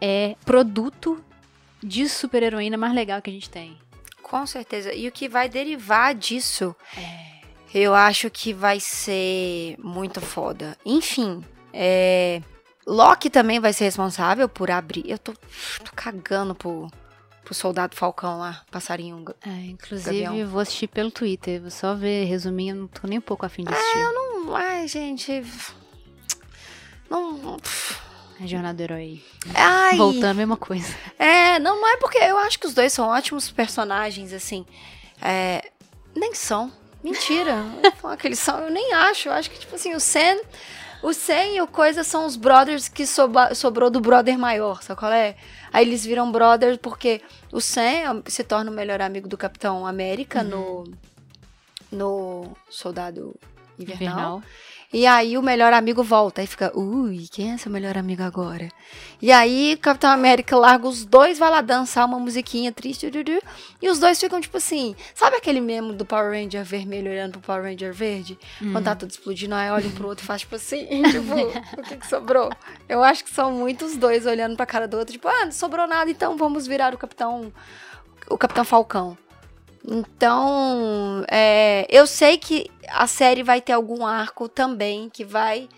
é 0.00 0.36
produto 0.44 1.22
de 1.82 2.08
super-heroína 2.08 2.76
mais 2.76 2.94
legal 2.94 3.20
que 3.20 3.30
a 3.30 3.32
gente 3.32 3.50
tem. 3.50 3.76
Com 4.22 4.46
certeza. 4.46 4.92
E 4.92 5.06
o 5.06 5.12
que 5.12 5.28
vai 5.28 5.48
derivar 5.48 6.14
disso, 6.14 6.74
É. 6.96 7.40
eu 7.72 7.94
acho 7.94 8.30
que 8.30 8.52
vai 8.52 8.80
ser 8.80 9.76
muito 9.78 10.20
foda. 10.20 10.76
Enfim, 10.84 11.44
é... 11.72 12.40
Loki 12.86 13.30
também 13.30 13.60
vai 13.60 13.72
ser 13.72 13.84
responsável 13.84 14.48
por 14.48 14.70
abrir. 14.70 15.04
Eu 15.08 15.18
tô, 15.18 15.32
tô 15.32 15.90
cagando 15.94 16.54
pro, 16.54 16.90
pro 17.44 17.54
soldado 17.54 17.94
Falcão 17.94 18.38
lá, 18.38 18.62
passarinho. 18.70 19.24
É, 19.46 19.50
inclusive, 19.66 20.22
Gavião. 20.22 20.36
eu 20.36 20.48
vou 20.48 20.60
assistir 20.60 20.88
pelo 20.88 21.10
Twitter. 21.10 21.60
Vou 21.60 21.70
só 21.70 21.94
ver 21.94 22.24
resuminho, 22.24 22.74
não 22.74 22.86
tô 22.88 23.06
nem 23.06 23.18
um 23.18 23.22
pouco 23.22 23.44
afim 23.44 23.64
de 23.64 23.72
assistir. 23.72 23.98
Não, 23.98 24.56
ai, 24.56 24.88
gente. 24.88 25.44
Não. 27.08 27.58
A 28.40 28.46
jornada 28.46 28.74
do 28.74 28.82
herói. 28.82 29.22
Ai, 29.54 29.96
Voltando, 29.96 30.24
a 30.24 30.34
mesma 30.34 30.56
coisa. 30.56 30.92
É, 31.18 31.58
não, 31.60 31.80
não 31.80 31.88
é 31.88 31.96
porque 31.98 32.18
eu 32.18 32.36
acho 32.38 32.58
que 32.58 32.66
os 32.66 32.74
dois 32.74 32.92
são 32.92 33.06
ótimos 33.06 33.50
personagens, 33.50 34.32
assim. 34.32 34.66
É, 35.22 35.70
nem 36.16 36.34
são. 36.34 36.72
Mentira. 37.02 37.62
Falar 38.00 38.16
que 38.16 38.26
eles 38.26 38.38
são, 38.38 38.58
eu 38.58 38.70
nem 38.70 38.92
acho. 38.94 39.28
Eu 39.28 39.32
acho 39.34 39.50
que, 39.50 39.58
tipo 39.58 39.74
assim, 39.74 39.94
o 39.94 40.00
Sam. 40.00 40.36
O 41.04 41.12
Sam 41.12 41.44
e 41.54 41.60
o 41.60 41.66
Coisa 41.66 42.02
são 42.02 42.24
os 42.24 42.34
brothers 42.34 42.88
que 42.88 43.06
soba- 43.06 43.54
sobrou 43.54 43.90
do 43.90 44.00
brother 44.00 44.38
maior, 44.38 44.82
sabe 44.82 44.98
qual 44.98 45.12
é? 45.12 45.36
Aí 45.70 45.86
eles 45.86 46.04
viram 46.04 46.32
brothers 46.32 46.78
porque 46.78 47.20
o 47.52 47.60
Sam 47.60 48.22
se 48.26 48.42
torna 48.42 48.70
o 48.70 48.74
melhor 48.74 49.00
amigo 49.02 49.28
do 49.28 49.36
Capitão 49.36 49.86
América 49.86 50.42
no. 50.42 50.84
No 51.92 52.56
Soldado 52.70 53.36
Invernal. 53.78 54.08
Invernal. 54.08 54.42
E 54.94 55.08
aí 55.08 55.36
o 55.36 55.42
melhor 55.42 55.72
amigo 55.72 56.04
volta 56.04 56.40
e 56.40 56.46
fica, 56.46 56.70
ui, 56.72 57.26
quem 57.28 57.50
é 57.50 57.58
seu 57.58 57.68
melhor 57.68 57.98
amigo 57.98 58.22
agora? 58.22 58.68
E 59.20 59.32
aí 59.32 59.74
o 59.74 59.78
Capitão 59.78 60.08
América 60.08 60.56
larga 60.56 60.86
os 60.86 61.04
dois, 61.04 61.36
vai 61.36 61.50
lá 61.50 61.60
dançar 61.60 62.06
uma 62.06 62.20
musiquinha 62.20 62.70
triste, 62.70 63.10
e 63.82 63.90
os 63.90 63.98
dois 63.98 64.20
ficam 64.20 64.40
tipo 64.40 64.56
assim, 64.56 64.94
sabe 65.12 65.34
aquele 65.34 65.60
meme 65.60 65.94
do 65.94 66.04
Power 66.04 66.30
Ranger 66.30 66.64
vermelho 66.64 67.10
olhando 67.10 67.32
pro 67.32 67.40
Power 67.40 67.64
Ranger 67.64 67.92
verde? 67.92 68.38
Quando 68.70 68.84
tá 68.84 68.94
tudo 68.94 69.10
explodindo, 69.10 69.56
aí 69.56 69.68
olha 69.68 69.88
um 69.88 69.90
pro 69.90 70.06
outro 70.06 70.22
e 70.22 70.26
faz 70.28 70.42
tipo 70.42 70.54
assim, 70.54 70.86
tipo, 71.10 71.80
o 71.80 71.82
que 71.82 71.96
que 71.96 72.06
sobrou? 72.06 72.48
Eu 72.88 73.02
acho 73.02 73.24
que 73.24 73.34
são 73.34 73.50
muitos 73.50 73.96
dois 73.96 74.26
olhando 74.26 74.54
pra 74.54 74.64
cara 74.64 74.86
do 74.86 74.96
outro, 74.96 75.12
tipo, 75.12 75.26
ah, 75.26 75.46
não 75.46 75.50
sobrou 75.50 75.88
nada, 75.88 76.08
então 76.08 76.36
vamos 76.36 76.68
virar 76.68 76.94
o 76.94 76.98
Capitão, 76.98 77.52
o 78.30 78.38
Capitão 78.38 78.64
Falcão. 78.64 79.18
Então, 79.86 81.24
é, 81.30 81.86
eu 81.90 82.06
sei 82.06 82.38
que 82.38 82.70
a 82.88 83.06
série 83.06 83.42
vai 83.42 83.60
ter 83.60 83.72
algum 83.72 84.04
arco 84.06 84.48
também 84.48 85.08
que 85.10 85.24
vai 85.24 85.68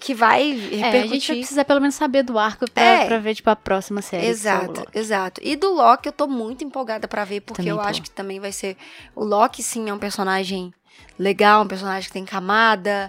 que 0.00 0.12
vai 0.12 0.42
É, 0.42 0.52
a 0.52 0.56
gente 0.58 0.76
repercutir. 0.76 1.36
precisar 1.36 1.64
pelo 1.64 1.80
menos 1.80 1.94
saber 1.94 2.24
do 2.24 2.36
arco 2.38 2.68
pra, 2.70 2.82
É. 2.82 3.06
pra 3.06 3.18
ver, 3.18 3.36
tipo, 3.36 3.48
a 3.48 3.54
próxima 3.54 4.02
série. 4.02 4.26
exato, 4.26 4.84
exato. 4.92 5.40
E 5.44 5.54
do 5.54 5.72
Loki 5.72 6.08
eu 6.08 6.12
tô 6.12 6.26
muito 6.26 6.64
empolgada 6.64 7.06
pra 7.06 7.24
ver 7.24 7.40
porque 7.42 7.62
Também 7.62 7.70
eu 7.70 7.76
tô. 7.78 7.82
acho 7.88 8.02
que 8.02 8.10
também 8.10 8.40
vai 8.40 8.50
ser 8.50 8.76
o 9.14 9.24
Loki 9.24 9.62
sim 9.62 9.88
é 9.88 9.94
um 9.94 9.98
personagem 9.98 10.74
legal, 11.16 11.62
um 11.62 11.68
personagem 11.68 12.08
que 12.08 12.12
tem 12.12 12.24
camada, 12.24 13.08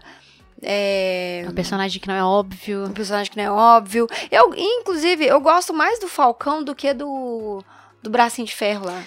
é 0.62 1.42
É 1.46 1.50
um 1.50 1.54
personagem 1.54 2.00
que 2.00 2.08
não 2.08 2.16
é 2.16 2.24
óbvio. 2.24 2.86
um 2.86 2.94
personagem 2.94 3.32
que 3.32 3.38
não 3.38 3.44
é 3.44 3.52
óbvio. 3.52 4.08
Eu, 4.30 4.54
inclusive, 4.56 5.26
eu 5.26 5.42
gosto 5.42 5.74
mais 5.74 6.00
do 6.00 6.08
Falcão 6.08 6.64
do 6.64 6.76
que 6.76 6.94
do 6.94 7.64
do 8.04 8.10
bracinho 8.12 8.46
de 8.46 8.56
ferro 8.56 8.86
lá. 8.86 9.04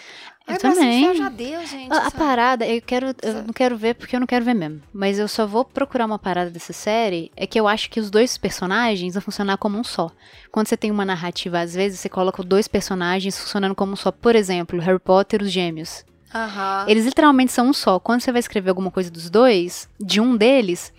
Eu 0.48 0.58
bracinho 0.58 0.74
também. 0.74 1.16
já 1.16 1.28
deu, 1.28 1.66
gente. 1.66 1.92
A, 1.92 2.06
a 2.08 2.10
parada, 2.10 2.66
eu 2.66 2.82
quero. 2.82 3.14
Eu 3.22 3.44
não 3.44 3.52
quero 3.52 3.76
ver 3.76 3.94
porque 3.94 4.16
eu 4.16 4.20
não 4.20 4.26
quero 4.26 4.44
ver 4.44 4.54
mesmo. 4.54 4.82
Mas 4.92 5.18
eu 5.18 5.28
só 5.28 5.46
vou 5.46 5.64
procurar 5.64 6.06
uma 6.06 6.18
parada 6.18 6.50
dessa 6.50 6.72
série. 6.72 7.30
É 7.36 7.46
que 7.46 7.58
eu 7.60 7.68
acho 7.68 7.88
que 7.88 8.00
os 8.00 8.10
dois 8.10 8.36
personagens 8.36 9.14
vão 9.14 9.22
funcionar 9.22 9.56
como 9.58 9.78
um 9.78 9.84
só. 9.84 10.10
Quando 10.50 10.66
você 10.66 10.76
tem 10.76 10.90
uma 10.90 11.04
narrativa, 11.04 11.60
às 11.60 11.74
vezes 11.74 12.00
você 12.00 12.08
coloca 12.08 12.42
dois 12.42 12.66
personagens 12.66 13.38
funcionando 13.38 13.74
como 13.74 13.92
um 13.92 13.96
só. 13.96 14.10
Por 14.10 14.34
exemplo, 14.34 14.80
Harry 14.80 14.98
Potter 14.98 15.40
e 15.40 15.44
os 15.44 15.52
Gêmeos. 15.52 16.04
Aham. 16.34 16.84
Eles 16.88 17.04
literalmente 17.04 17.52
são 17.52 17.68
um 17.68 17.72
só. 17.72 17.98
Quando 18.00 18.20
você 18.20 18.32
vai 18.32 18.40
escrever 18.40 18.70
alguma 18.70 18.90
coisa 18.90 19.10
dos 19.10 19.30
dois, 19.30 19.88
de 20.00 20.20
um 20.20 20.36
deles, 20.36 20.92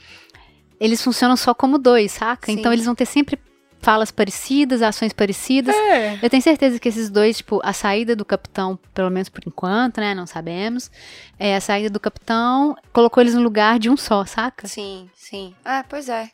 eles 0.79 1.01
funcionam 1.03 1.35
só 1.35 1.53
como 1.53 1.77
dois, 1.77 2.13
saca? 2.13 2.45
Sim. 2.45 2.53
Então 2.59 2.71
eles 2.71 2.85
vão 2.85 2.95
ter 2.95 3.05
sempre 3.05 3.37
falas 3.81 4.11
parecidas, 4.11 4.81
ações 4.81 5.11
parecidas. 5.11 5.75
É. 5.75 6.19
Eu 6.21 6.29
tenho 6.29 6.41
certeza 6.41 6.79
que 6.79 6.87
esses 6.87 7.09
dois, 7.09 7.37
tipo, 7.37 7.59
a 7.63 7.73
saída 7.73 8.15
do 8.15 8.23
capitão, 8.23 8.77
pelo 8.93 9.09
menos 9.09 9.29
por 9.29 9.41
enquanto, 9.45 9.99
né? 9.99 10.13
Não 10.13 10.27
sabemos. 10.27 10.91
É, 11.39 11.55
a 11.55 11.61
saída 11.61 11.89
do 11.89 11.99
capitão 11.99 12.75
colocou 12.93 13.21
eles 13.21 13.33
no 13.33 13.41
lugar 13.41 13.79
de 13.79 13.89
um 13.89 13.97
só, 13.97 14.23
saca? 14.25 14.67
Sim, 14.67 15.09
sim. 15.15 15.55
Ah, 15.65 15.83
pois 15.87 16.07
é. 16.07 16.29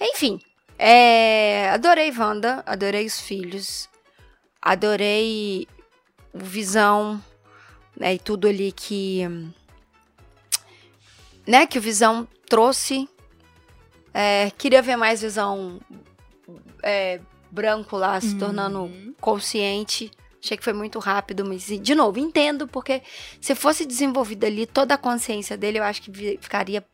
Enfim, 0.00 0.40
é, 0.78 1.70
adorei 1.70 2.12
Wanda, 2.12 2.62
adorei 2.66 3.06
os 3.06 3.18
filhos, 3.20 3.88
adorei 4.60 5.66
o 6.34 6.38
Visão, 6.38 7.22
né, 7.98 8.14
e 8.14 8.18
tudo 8.18 8.46
ali 8.46 8.72
que, 8.72 9.22
né, 11.46 11.66
que 11.66 11.78
o 11.78 11.82
Visão 11.82 12.28
trouxe. 12.48 13.08
É, 14.12 14.50
queria 14.58 14.82
ver 14.82 14.96
mais 14.96 15.22
Visão 15.22 15.80
é, 16.86 17.20
branco 17.50 17.96
lá, 17.96 18.20
se 18.20 18.36
tornando 18.36 18.90
consciente. 19.20 20.10
Achei 20.42 20.56
que 20.56 20.62
foi 20.64 20.72
muito 20.72 20.98
rápido, 20.98 21.44
mas, 21.44 21.64
de 21.66 21.94
novo, 21.94 22.18
entendo, 22.18 22.68
porque 22.68 23.02
se 23.40 23.54
fosse 23.54 23.84
desenvolvida 23.84 24.46
ali 24.46 24.64
toda 24.66 24.94
a 24.94 24.98
consciência 24.98 25.56
dele, 25.56 25.78
eu 25.78 25.82
acho 25.82 26.00
que 26.02 26.38
ficaria 26.40 26.84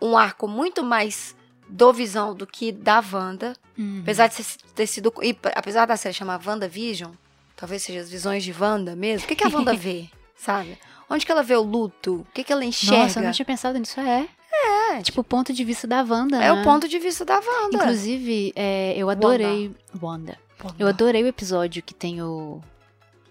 um 0.00 0.16
arco 0.16 0.46
muito 0.46 0.84
mais 0.84 1.34
do 1.68 1.92
Visão 1.92 2.34
do 2.34 2.46
que 2.46 2.70
da 2.70 3.02
Wanda. 3.12 3.54
Uhum. 3.76 4.00
Apesar 4.02 4.28
de 4.28 4.34
ser- 4.34 4.58
ter 4.74 4.86
sido. 4.86 5.12
E, 5.22 5.36
apesar 5.54 5.84
da 5.86 5.96
série 5.96 6.14
chamar 6.14 6.40
Wanda 6.46 6.68
Vision, 6.68 7.10
talvez 7.56 7.82
seja 7.82 8.00
as 8.00 8.08
visões 8.10 8.44
de 8.44 8.52
Wanda 8.56 8.94
mesmo. 8.94 9.24
O 9.24 9.28
que, 9.28 9.34
que 9.34 9.44
a 9.44 9.48
Wanda 9.48 9.72
vê? 9.74 10.06
Sabe? 10.36 10.78
Onde 11.10 11.24
que 11.26 11.32
ela 11.32 11.42
vê 11.42 11.56
o 11.56 11.62
luto? 11.62 12.20
O 12.20 12.26
que, 12.32 12.44
que 12.44 12.52
ela 12.52 12.64
enxerga? 12.64 13.04
Nossa, 13.04 13.18
eu 13.20 13.24
não 13.24 13.32
tinha 13.32 13.46
pensado 13.46 13.78
nisso. 13.78 13.98
É. 14.00 14.28
É, 14.64 15.02
Tipo, 15.02 15.20
o 15.20 15.24
ponto 15.24 15.52
de 15.52 15.64
vista 15.64 15.86
da 15.86 16.02
Wanda. 16.02 16.36
é 16.36 16.52
né? 16.52 16.52
o 16.52 16.64
ponto 16.64 16.88
de 16.88 16.98
vista 16.98 17.24
da 17.24 17.34
Wanda. 17.36 17.76
Inclusive, 17.76 18.52
é, 18.56 18.94
eu 18.96 19.10
adorei. 19.10 19.70
Wanda. 20.00 20.38
Eu 20.78 20.88
adorei 20.88 21.22
o 21.22 21.26
episódio 21.26 21.82
que 21.82 21.94
tem 21.94 22.22
o, 22.22 22.60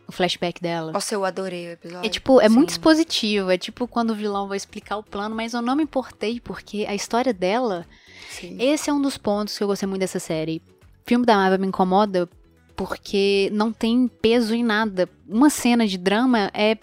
o 0.08 0.12
flashback 0.12 0.62
dela. 0.62 0.92
Nossa, 0.92 1.16
eu 1.16 1.26
adorei 1.26 1.68
o 1.68 1.72
episódio. 1.72 2.06
É 2.06 2.10
tipo, 2.10 2.40
é 2.40 2.48
muito 2.48 2.70
Sim. 2.72 2.76
expositivo. 2.76 3.50
É 3.50 3.58
tipo 3.58 3.88
quando 3.88 4.12
o 4.12 4.16
vilão 4.16 4.48
vai 4.48 4.58
explicar 4.58 4.98
o 4.98 5.04
plano, 5.04 5.36
mas 5.36 5.54
eu 5.54 5.62
não 5.62 5.76
me 5.76 5.84
importei 5.84 6.40
porque 6.40 6.86
a 6.88 6.94
história 6.94 7.34
dela. 7.34 7.86
Sim. 8.30 8.58
Esse 8.60 8.90
é 8.90 8.94
um 8.94 9.02
dos 9.02 9.18
pontos 9.18 9.58
que 9.58 9.64
eu 9.64 9.68
gostei 9.68 9.88
muito 9.88 10.02
dessa 10.02 10.20
série. 10.20 10.62
O 10.82 11.08
filme 11.08 11.26
da 11.26 11.36
Marvel 11.36 11.60
me 11.60 11.68
incomoda 11.68 12.30
porque 12.76 13.50
não 13.54 13.72
tem 13.72 14.08
peso 14.08 14.54
em 14.54 14.64
nada. 14.64 15.10
Uma 15.28 15.50
cena 15.50 15.88
de 15.88 15.98
drama 15.98 16.52
é 16.54 16.78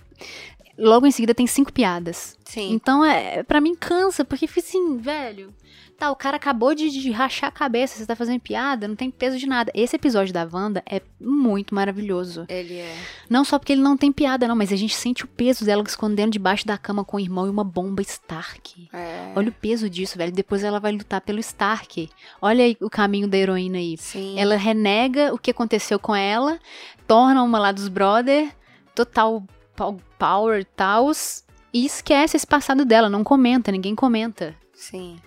logo 0.83 1.07
em 1.07 1.11
seguida 1.11 1.35
tem 1.35 1.47
cinco 1.47 1.73
piadas. 1.73 2.37
Sim. 2.45 2.73
Então, 2.73 3.05
é, 3.05 3.43
para 3.43 3.61
mim 3.61 3.75
cansa, 3.75 4.25
porque 4.25 4.47
fica 4.47 4.67
assim, 4.67 4.97
velho. 4.99 5.55
Tá, 6.03 6.11
o 6.11 6.17
cara 6.17 6.37
acabou 6.37 6.75
de, 6.75 6.91
de, 6.91 7.13
rachar 7.13 7.49
a 7.49 7.53
cabeça, 7.53 7.97
você 7.97 8.05
tá 8.05 8.17
fazendo 8.17 8.41
piada, 8.41 8.89
não 8.89 8.97
tem 8.97 9.09
peso 9.09 9.39
de 9.39 9.47
nada. 9.47 9.71
Esse 9.73 9.95
episódio 9.95 10.35
da 10.35 10.49
Wanda 10.53 10.83
é 10.85 11.01
muito 11.21 11.73
maravilhoso. 11.73 12.45
Ele 12.49 12.79
é. 12.79 12.97
Não 13.31 13.45
só 13.45 13.57
porque 13.57 13.73
ele 13.73 13.83
não 13.83 13.97
tem 13.97 14.11
piada, 14.11 14.49
não, 14.49 14.57
mas 14.57 14.73
a 14.73 14.77
gente 14.77 14.97
sente 14.97 15.25
o 15.25 15.29
peso 15.29 15.65
dela 15.65 15.85
escondendo 15.87 16.33
debaixo 16.33 16.67
da 16.67 16.77
cama 16.77 17.05
com 17.05 17.19
o 17.19 17.21
irmão 17.21 17.47
e 17.47 17.51
uma 17.51 17.63
bomba 17.63 18.03
Stark. 18.03 18.89
É. 18.93 19.33
Olha 19.37 19.51
o 19.51 19.53
peso 19.53 19.89
disso, 19.89 20.19
velho. 20.19 20.33
Depois 20.33 20.65
ela 20.65 20.81
vai 20.81 20.91
lutar 20.91 21.21
pelo 21.21 21.39
Stark. 21.39 22.11
Olha 22.41 22.65
aí 22.65 22.77
o 22.81 22.91
caminho 22.91 23.29
da 23.29 23.39
heroína 23.39 23.79
aí. 23.79 23.97
Sim. 23.97 24.35
Ela 24.37 24.57
renega 24.57 25.33
o 25.33 25.39
que 25.39 25.53
aconteceu 25.53 26.01
com 26.01 26.17
ela, 26.17 26.59
torna 27.07 27.45
uma 27.45 27.61
lá 27.61 27.71
dos 27.71 27.87
brother, 27.87 28.53
total 28.93 29.45
power, 30.19 30.65
tals, 30.77 31.45
e 31.73 31.87
esquece 31.87 32.37
esse 32.37 32.47
passado 32.47 32.85
dela, 32.85 33.09
não 33.09 33.25
comenta, 33.25 33.73
ninguém 33.73 33.95
comenta. 33.95 34.55
Sim. 34.75 35.19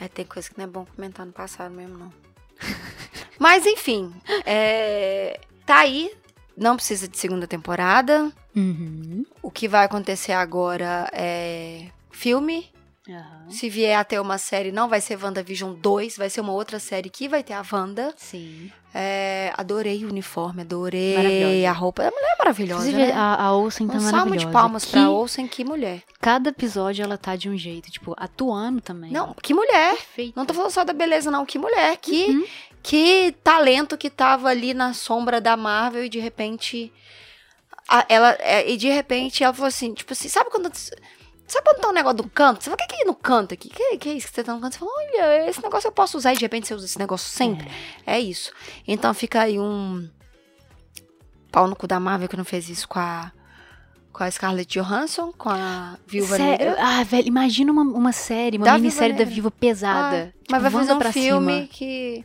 É, 0.00 0.08
tem 0.08 0.24
coisa 0.24 0.48
que 0.48 0.56
não 0.56 0.64
é 0.64 0.68
bom 0.68 0.86
comentar 0.86 1.26
no 1.26 1.32
passado 1.32 1.74
mesmo, 1.74 1.98
não. 1.98 2.12
Mas, 3.38 3.66
enfim. 3.66 4.12
É, 4.46 5.40
tá 5.66 5.78
aí. 5.78 6.10
Não 6.56 6.76
precisa 6.76 7.06
de 7.06 7.18
segunda 7.18 7.46
temporada. 7.46 8.32
Uhum. 8.54 9.24
O 9.42 9.50
que 9.50 9.68
vai 9.68 9.84
acontecer 9.84 10.32
agora 10.32 11.08
é 11.12 11.88
filme. 12.10 12.70
Uhum. 13.08 13.50
Se 13.50 13.68
vier 13.68 13.98
a 13.98 14.04
ter 14.04 14.20
uma 14.20 14.38
série, 14.38 14.72
não 14.72 14.88
vai 14.88 15.00
ser 15.00 15.22
WandaVision 15.22 15.74
2, 15.74 16.16
vai 16.16 16.30
ser 16.30 16.40
uma 16.40 16.52
outra 16.52 16.78
série 16.78 17.10
que 17.10 17.28
vai 17.28 17.42
ter 17.42 17.54
a 17.54 17.64
Wanda. 17.72 18.14
Sim. 18.16 18.70
É, 18.92 19.52
adorei 19.56 20.04
o 20.04 20.08
uniforme, 20.08 20.62
adorei 20.62 21.64
a 21.64 21.72
roupa. 21.72 22.02
A 22.02 22.10
mulher 22.10 22.32
é 22.34 22.38
maravilhosa, 22.38 22.88
Inclusive, 22.88 23.12
né? 23.12 23.18
a, 23.18 23.44
a 23.44 23.52
Olsen 23.56 23.86
tá 23.86 23.94
Um 23.94 24.00
salmo 24.00 24.10
maravilhosa. 24.16 24.46
de 24.46 24.52
palmas 24.52 24.84
que 24.84 24.90
pra 24.90 25.10
Olsen, 25.10 25.46
que 25.46 25.64
mulher. 25.64 26.02
Cada 26.20 26.50
episódio 26.50 27.02
ela 27.04 27.16
tá 27.16 27.36
de 27.36 27.48
um 27.48 27.56
jeito, 27.56 27.90
tipo, 27.90 28.14
atuando 28.16 28.80
também. 28.80 29.12
Não, 29.12 29.32
que 29.42 29.54
mulher. 29.54 29.94
Perfeito. 29.94 30.32
Não 30.36 30.44
tô 30.44 30.52
falando 30.54 30.72
só 30.72 30.82
da 30.84 30.92
beleza, 30.92 31.30
não. 31.30 31.46
Que 31.46 31.56
mulher. 31.58 31.96
Que, 31.98 32.24
Uhum. 32.30 32.44
que 32.82 33.34
talento 33.44 33.96
que 33.96 34.10
tava 34.10 34.48
ali 34.48 34.74
na 34.74 34.92
sombra 34.92 35.40
da 35.40 35.56
Marvel 35.56 36.04
e 36.04 36.08
de 36.08 36.18
repente. 36.18 36.92
a- 37.88 38.06
ela, 38.08 38.36
é, 38.40 38.68
e 38.70 38.76
de 38.76 38.88
repente 38.88 39.42
ela 39.44 39.52
falou 39.54 39.68
assim: 39.68 39.94
tipo 39.94 40.12
assim, 40.12 40.28
sabe 40.28 40.50
quando. 40.50 40.70
Sabe 41.50 41.64
quando 41.64 41.80
tá 41.80 41.88
um 41.88 41.92
negócio 41.92 42.16
do 42.18 42.28
canto? 42.30 42.62
Você 42.62 42.70
fala, 42.70 42.76
o 42.76 42.86
que, 42.86 42.94
que 42.94 43.02
é 43.02 43.04
no 43.04 43.14
canto 43.14 43.54
aqui? 43.54 43.66
O 43.68 43.70
que, 43.72 43.96
que 43.98 44.08
é 44.08 44.12
isso 44.12 44.28
que 44.28 44.34
você 44.34 44.44
tá 44.44 44.54
no 44.54 44.60
canto? 44.60 44.74
Você 44.74 44.78
fala, 44.78 44.92
olha, 44.96 45.48
esse 45.50 45.60
negócio 45.60 45.88
eu 45.88 45.92
posso 45.92 46.16
usar 46.16 46.32
e 46.32 46.36
de 46.36 46.42
repente 46.42 46.68
você 46.68 46.74
usa 46.74 46.86
esse 46.86 46.98
negócio 46.98 47.28
sempre. 47.28 47.68
É, 48.06 48.20
isso. 48.20 48.52
Então 48.86 49.12
fica 49.12 49.40
aí 49.42 49.58
um. 49.58 50.08
Pau 51.50 51.66
no 51.66 51.74
cu 51.74 51.86
da 51.88 51.98
Marvel 51.98 52.28
que 52.28 52.36
não 52.36 52.44
fez 52.44 52.68
isso 52.68 52.86
com 52.88 52.98
a. 53.00 53.32
Com 54.12 54.24
a 54.24 54.30
Scarlett 54.30 54.78
Johansson, 54.78 55.32
com 55.32 55.48
a 55.48 55.96
Viúva 56.06 56.36
Sério? 56.36 56.66
Negra. 56.70 56.82
Ah, 56.84 57.02
velho, 57.04 57.26
imagina 57.28 57.70
uma, 57.72 57.82
uma 57.82 58.12
série, 58.12 58.56
uma 58.56 58.66
Da 58.66 58.74
minissérie 58.78 59.14
Viúva 59.14 59.24
da. 59.24 59.34
Viva 59.34 59.50
pesada. 59.50 60.34
Ah, 60.36 60.44
mas 60.50 60.62
vai 60.62 60.70
tipo, 60.70 60.84
fazer 60.84 60.92
um 61.08 61.12
filme 61.12 61.52
cima. 61.54 61.68
que. 61.72 62.24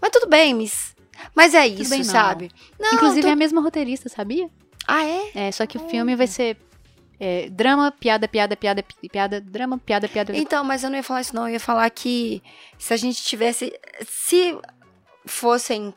Mas 0.00 0.10
tudo 0.10 0.28
bem, 0.28 0.52
Miss. 0.54 0.94
Mas 1.34 1.54
é 1.54 1.66
isso, 1.66 1.90
bem, 1.90 2.00
não. 2.00 2.04
sabe? 2.06 2.50
Não, 2.78 2.94
Inclusive 2.94 3.22
tu- 3.22 3.28
é 3.28 3.30
a 3.30 3.36
mesma 3.36 3.60
roteirista, 3.62 4.08
sabia? 4.08 4.50
Ah, 4.86 5.04
é? 5.04 5.30
É, 5.48 5.52
só 5.52 5.64
que 5.66 5.76
o 5.76 5.88
filme 5.88 6.16
vai 6.16 6.26
ser 6.26 6.56
é, 7.24 7.48
drama, 7.50 7.92
piada, 7.92 8.26
piada, 8.26 8.56
piada, 8.56 8.82
pi- 8.82 9.08
piada, 9.08 9.40
drama, 9.40 9.78
piada, 9.78 10.08
piada. 10.08 10.36
Então, 10.36 10.64
mas 10.64 10.82
eu 10.82 10.90
não 10.90 10.96
ia 10.96 11.04
falar 11.04 11.20
isso, 11.20 11.36
não. 11.36 11.46
Eu 11.46 11.52
ia 11.54 11.60
falar 11.60 11.88
que 11.90 12.42
se 12.78 12.92
a 12.92 12.96
gente 12.96 13.22
tivesse. 13.22 13.72
Se 14.08 14.58
fossem 15.24 15.94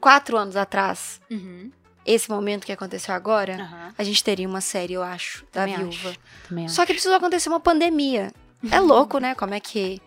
quatro 0.00 0.36
anos 0.36 0.56
atrás, 0.56 1.20
Uhum. 1.30 1.70
esse 2.04 2.28
momento 2.28 2.66
que 2.66 2.72
aconteceu 2.72 3.14
agora, 3.14 3.54
Aham. 3.54 3.94
a 3.96 4.02
gente 4.02 4.22
teria 4.24 4.48
uma 4.48 4.60
série, 4.60 4.94
eu 4.94 5.02
acho, 5.02 5.44
da 5.52 5.60
Também 5.66 5.76
viúva. 5.76 6.08
acho. 6.10 6.18
Também 6.48 6.64
acho. 6.66 6.74
Só 6.74 6.84
que 6.84 6.92
precisou 6.92 7.16
acontecer 7.16 7.48
uma 7.48 7.60
pandemia. 7.60 8.32
É 8.70 8.80
louco, 8.80 9.18
né? 9.18 9.34
Como 9.34 9.54
é 9.54 9.60
que. 9.60 10.00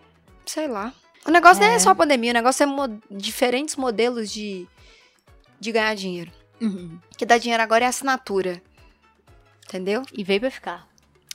Sei 0.46 0.68
lá. 0.68 0.94
O 1.26 1.32
negócio 1.32 1.62
não 1.64 1.70
é 1.70 1.76
É. 1.76 1.80
só 1.80 1.92
a 1.92 1.96
pandemia, 1.96 2.32
o 2.32 2.34
negócio 2.34 2.64
é 2.64 2.66
mo- 2.66 3.02
diferentes 3.10 3.76
modelos 3.76 4.30
de, 4.32 4.68
de 5.60 5.72
ganhar 5.72 5.94
dinheiro. 5.96 6.32
Uhum. 6.62 6.98
Que 7.18 7.26
dá 7.26 7.38
dinheiro 7.38 7.62
agora 7.64 7.86
é 7.86 7.88
assinatura. 7.88 8.62
Entendeu? 9.68 10.04
E 10.14 10.24
veio 10.24 10.40
pra 10.40 10.52
ficar. 10.52 10.88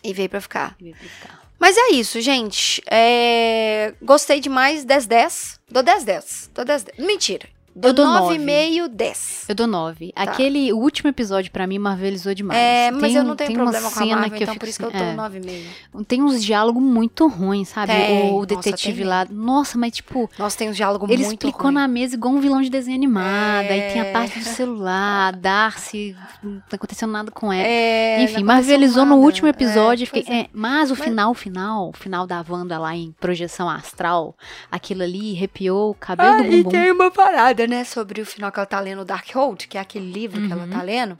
E 0.02 0.12
veio 0.12 0.28
pra 0.28 0.40
ficar. 0.40 0.74
E 0.80 0.84
veio 0.84 0.96
pra 0.96 1.08
ficar. 1.08 1.42
Mas 1.58 1.76
é 1.76 1.90
isso, 1.92 2.20
gente. 2.20 2.82
É, 2.90 3.94
Gostei 4.02 4.40
demais. 4.40 4.84
10-10. 4.84 5.58
Dou 5.70 5.82
10-10. 5.82 6.50
Dou 6.52 6.64
10-10. 6.64 6.98
Mentira. 6.98 7.48
Eu 7.80 7.92
dou 7.92 8.06
9,5, 8.06 8.88
10. 8.88 9.44
Eu 9.48 9.54
dou 9.54 9.66
nove. 9.66 10.12
Aquele 10.14 10.72
o 10.72 10.78
último 10.78 11.08
episódio 11.08 11.50
pra 11.50 11.66
mim 11.66 11.78
marvelizou 11.78 12.34
demais. 12.34 12.58
Tá. 12.58 12.64
É, 12.64 12.90
mas 12.90 13.00
Tem 13.02 13.14
eu 13.16 13.24
não 13.24 13.34
tenho 13.36 13.54
problema 13.54 13.80
com 13.90 13.98
a 13.98 14.02
cena 14.02 14.16
Marvel, 14.16 14.30
que 14.36 14.42
eu 14.42 14.42
então 14.44 14.56
por 14.56 14.68
isso 14.68 14.78
que 14.78 14.84
eu 14.84 14.88
assim, 14.88 14.98
dou 14.98 15.06
é. 15.06 15.16
9,5. 15.16 16.04
Tem 16.06 16.22
uns 16.22 16.42
diálogos 16.44 16.82
muito 16.82 17.26
ruins, 17.28 17.68
sabe? 17.68 17.92
Tem. 17.92 18.28
o 18.30 18.32
Nossa, 18.34 18.46
detetive 18.46 18.98
tem 18.98 19.06
lá. 19.06 19.26
Nossa, 19.30 19.78
mas 19.78 19.92
tipo, 19.92 20.30
Nossa, 20.38 20.58
tem 20.58 20.68
um 20.68 20.72
diálogo 20.72 21.06
ele 21.06 21.24
muito 21.24 21.46
explicou 21.46 21.64
ruim. 21.66 21.74
na 21.74 21.88
mesa 21.88 22.14
igual 22.14 22.34
um 22.34 22.40
vilão 22.40 22.60
de 22.60 22.68
desenho 22.70 22.96
animado. 22.96 23.66
Aí 23.70 23.80
tem 23.92 24.00
É. 24.00 24.10
a 24.10 24.12
parte 24.12 24.38
do 24.38 24.44
celular, 24.44 25.32
Darcy, 25.36 26.14
não 26.42 26.60
tá 26.68 26.76
acontecendo 26.76 27.10
nada 27.12 27.30
com 27.30 27.52
ela. 27.52 27.66
É, 27.66 28.22
Enfim, 28.24 28.44
marvelizou 28.44 29.04
no 29.04 29.10
nada. 29.16 29.22
último 29.22 29.48
episódio. 29.48 30.04
É, 30.04 30.06
fiquei- 30.06 30.24
é. 30.34 30.40
é, 30.40 30.46
mas 30.52 30.90
o 30.90 30.94
Mas- 30.96 31.04
final, 31.04 31.34
final, 31.34 31.88
o 31.88 31.92
final 31.92 32.26
da 32.26 32.44
Wanda 32.48 32.78
lá 32.78 32.94
em 32.94 33.12
projeção 33.20 33.68
astral, 33.68 34.36
aquilo 34.70 35.02
ali 35.02 35.34
arrepiou 35.36 35.90
o 35.90 35.94
cabelo 35.94 36.34
Ah, 36.34 36.36
do 36.42 36.44
e 36.44 36.56
bumbum. 36.62 36.70
tem 36.70 36.90
uma 36.92 37.10
parada, 37.10 37.61
né, 37.66 37.84
sobre 37.84 38.20
o 38.20 38.26
final 38.26 38.50
que 38.52 38.58
ela 38.58 38.66
tá 38.66 38.78
lendo 38.80 39.04
Darkhold, 39.04 39.66
que 39.68 39.76
é 39.78 39.80
aquele 39.80 40.10
livro 40.10 40.40
que 40.46 40.52
ela 40.52 40.64
Uhum. 40.64 40.70
tá 40.70 40.82
lendo. 40.82 41.18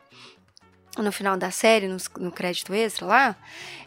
No 0.98 1.10
final 1.10 1.38
da 1.38 1.50
série, 1.50 1.88
nos- 1.88 2.10
no, 2.18 2.30
crédito 2.30 2.74
extra 2.74 3.06
lá, 3.06 3.36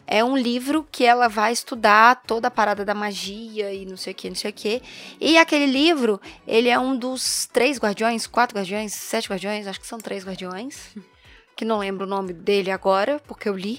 é 0.08 0.24
um 0.24 0.36
livro 0.36 0.84
que 0.90 1.04
ela 1.04 1.28
vai 1.28 1.52
estudar 1.52 2.20
toda 2.26 2.48
a 2.48 2.50
parada 2.50 2.84
da 2.84 2.94
magia 2.94 3.72
e 3.72 3.86
não 3.86 3.96
sei 3.96 4.12
o 4.12 4.16
que, 4.16 4.28
não 4.28 4.34
sei 4.34 4.50
o 4.50 4.54
que. 4.54 4.82
E 5.20 5.38
aquele 5.38 5.66
livro, 5.66 6.20
ele 6.46 6.68
é 6.68 6.76
um 6.76 6.96
dos 6.96 7.46
três 7.52 7.78
guardiões, 7.78 8.26
quatro 8.26 8.56
guardiões, 8.56 8.92
sete 8.92 9.28
guardiões, 9.28 9.68
acho 9.68 9.80
que 9.80 9.86
são 9.86 9.98
três 9.98 10.24
guardiões, 10.26 10.96
que 11.54 11.64
não 11.64 11.78
lembro 11.78 12.06
o 12.06 12.08
nome 12.08 12.32
dele 12.32 12.72
agora, 12.72 13.20
porque 13.28 13.48
eu 13.48 13.56
li. 13.56 13.78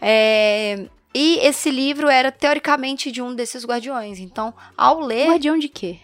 É, 0.00 0.88
e 1.14 1.38
esse 1.38 1.70
livro 1.70 2.08
era 2.08 2.32
teoricamente 2.32 3.12
de 3.12 3.22
um 3.22 3.32
desses 3.32 3.64
guardiões. 3.64 4.18
Então, 4.18 4.52
ao 4.76 4.98
ler. 5.00 5.28
Guardião 5.28 5.56
de 5.56 5.68
quê? 5.68 5.98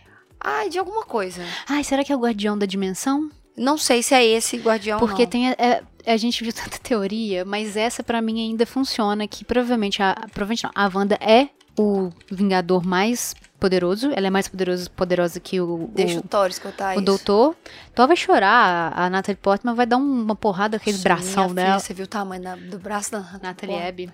Ai, 0.44 0.68
de 0.68 0.78
alguma 0.78 1.05
coisa. 1.05 1.42
Ai, 1.68 1.85
será 1.85 2.02
que 2.05 2.12
é 2.12 2.16
o 2.16 2.20
guardião 2.20 2.57
da 2.59 2.66
dimensão? 2.66 3.31
Não 3.57 3.76
sei 3.76 4.02
se 4.02 4.14
é 4.14 4.24
esse 4.24 4.57
guardião. 4.57 4.98
Porque 4.98 5.22
não. 5.24 5.31
tem 5.31 5.48
a, 5.50 5.57
é- 5.59 5.83
a 6.07 6.16
gente 6.16 6.42
viu 6.42 6.52
tanta 6.52 6.78
teoria, 6.78 7.44
mas 7.44 7.76
essa 7.76 8.02
pra 8.02 8.20
mim 8.22 8.40
ainda 8.40 8.66
funciona, 8.66 9.26
que 9.28 9.44
provavelmente 9.44 10.02
a, 10.02 10.14
provavelmente 10.33 10.64
não, 10.64 10.70
a 10.74 10.90
Wanda 10.92 11.16
é 11.20 11.48
o 11.78 12.11
Vingador 12.31 12.85
mais 12.85 13.35
poderoso, 13.61 14.11
ela 14.14 14.26
é 14.26 14.31
mais 14.31 14.48
poderoso, 14.48 14.90
poderosa 14.90 15.38
que 15.38 15.61
o, 15.61 15.88
Deixa 15.94 16.16
o 16.16 16.20
o, 16.20 16.22
Thor 16.28 16.48
escutar 16.48 16.90
o 16.90 16.92
isso. 16.94 17.02
doutor. 17.05 17.55
Thor 17.94 18.07
vai 18.09 18.16
chorar, 18.16 18.92
a, 18.98 19.09
Natalie 19.09 19.38
Portman 19.40 19.74
vai 19.74 19.87
dar 19.87 19.96
um- 19.98 20.22
uma 20.22 20.35
porrada 20.35 20.78
com 20.78 20.83
aquele 20.83 20.96
Nossa, 20.96 21.09
bração 21.09 21.55
dela. 21.55 21.68
Filha, 21.68 21.78
você 21.78 21.94
viu 21.94 22.05
o 22.05 22.09
tamanho 22.09 22.42
da- 22.42 22.57
do 22.57 22.78
braço 22.78 23.12
da 23.12 23.20
Natalie 23.42 23.76
Porra. 23.76 23.88
Abby. 23.88 24.12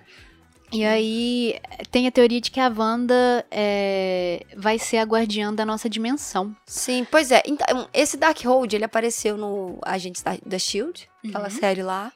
E 0.71 0.85
aí, 0.85 1.59
tem 1.91 2.07
a 2.07 2.11
teoria 2.11 2.39
de 2.39 2.51
que 2.51 2.59
a 2.59 2.69
Wanda 2.69 3.45
é, 3.49 4.45
vai 4.55 4.77
ser 4.77 4.97
a 4.97 5.03
guardiã 5.03 5.53
da 5.53 5.65
nossa 5.65 5.89
dimensão. 5.89 6.55
Sim, 6.65 7.05
pois 7.09 7.31
é. 7.31 7.41
Então, 7.45 7.87
esse 7.91 8.17
Darkhold, 8.17 8.75
ele 8.75 8.85
apareceu 8.85 9.35
no 9.35 9.79
Agentes 9.83 10.21
da, 10.21 10.37
da 10.45 10.57
S.H.I.E.L.D., 10.57 11.07
aquela 11.27 11.49
série 11.49 11.81
lá. 11.81 12.11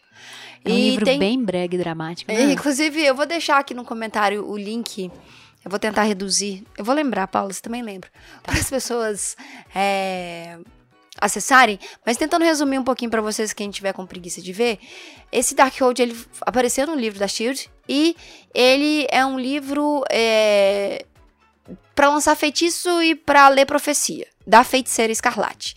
É 0.63 0.69
um 0.69 0.77
e 0.77 0.89
livro 0.91 1.05
tem... 1.05 1.19
bem 1.19 1.43
brega 1.43 1.75
e 1.75 1.77
dramático. 1.79 2.31
Né? 2.31 2.43
Inclusive, 2.53 3.03
eu 3.03 3.15
vou 3.15 3.25
deixar 3.25 3.57
aqui 3.57 3.73
no 3.73 3.83
comentário 3.83 4.47
o 4.47 4.55
link. 4.55 5.11
Eu 5.65 5.71
vou 5.71 5.79
tentar 5.79 6.03
reduzir. 6.03 6.63
Eu 6.77 6.85
vou 6.85 6.93
lembrar, 6.93 7.27
Paula, 7.27 7.51
você 7.51 7.61
também 7.61 7.81
lembra. 7.81 8.09
Para 8.43 8.53
as 8.53 8.69
pessoas 8.69 9.35
é, 9.73 10.59
acessarem. 11.23 11.79
Mas 12.05 12.17
tentando 12.17 12.43
resumir 12.43 12.77
um 12.77 12.83
pouquinho 12.83 13.09
para 13.09 13.21
vocês, 13.21 13.53
quem 13.53 13.69
tiver 13.71 13.93
com 13.93 14.05
preguiça 14.05 14.41
de 14.41 14.51
ver. 14.51 14.79
Esse 15.31 15.55
Darkhold, 15.55 16.01
ele 16.01 16.17
apareceu 16.41 16.85
no 16.85 16.95
livro 16.95 17.19
da 17.19 17.25
S.H.I.E.L.D. 17.25 17.69
E 17.87 18.15
ele 18.53 19.07
é 19.09 19.25
um 19.25 19.39
livro 19.39 20.03
é, 20.09 21.05
para 21.95 22.09
lançar 22.09 22.35
feitiço 22.35 23.01
e 23.01 23.15
para 23.15 23.47
ler 23.49 23.65
profecia. 23.65 24.27
Da 24.45 24.63
feiticeira 24.63 25.11
escarlate. 25.11 25.75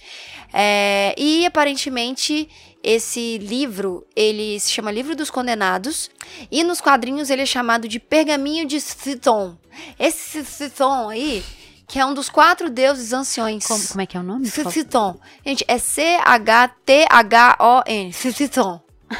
É, 0.52 1.14
e 1.16 1.46
aparentemente 1.46 2.48
esse 2.82 3.38
livro, 3.38 4.06
ele 4.14 4.58
se 4.60 4.70
chama 4.70 4.92
Livro 4.92 5.16
dos 5.16 5.30
Condenados, 5.30 6.08
e 6.50 6.62
nos 6.62 6.80
quadrinhos 6.80 7.30
ele 7.30 7.42
é 7.42 7.46
chamado 7.46 7.88
de 7.88 7.98
Pergaminho 7.98 8.64
de 8.64 8.80
Citon. 8.80 9.56
Esse 9.98 10.44
Citon 10.44 11.10
aí, 11.10 11.44
que 11.88 11.98
é 11.98 12.06
um 12.06 12.14
dos 12.14 12.28
quatro 12.28 12.70
deuses 12.70 13.12
anciões. 13.12 13.66
Como, 13.66 13.88
como 13.88 14.00
é 14.00 14.06
que 14.06 14.16
é 14.16 14.20
o 14.20 14.22
nome? 14.22 14.46
Citon. 14.72 15.20
Gente, 15.44 15.64
é 15.68 15.78
C-H-T-H-O-N. 15.78 18.12
Citon. 18.12 18.80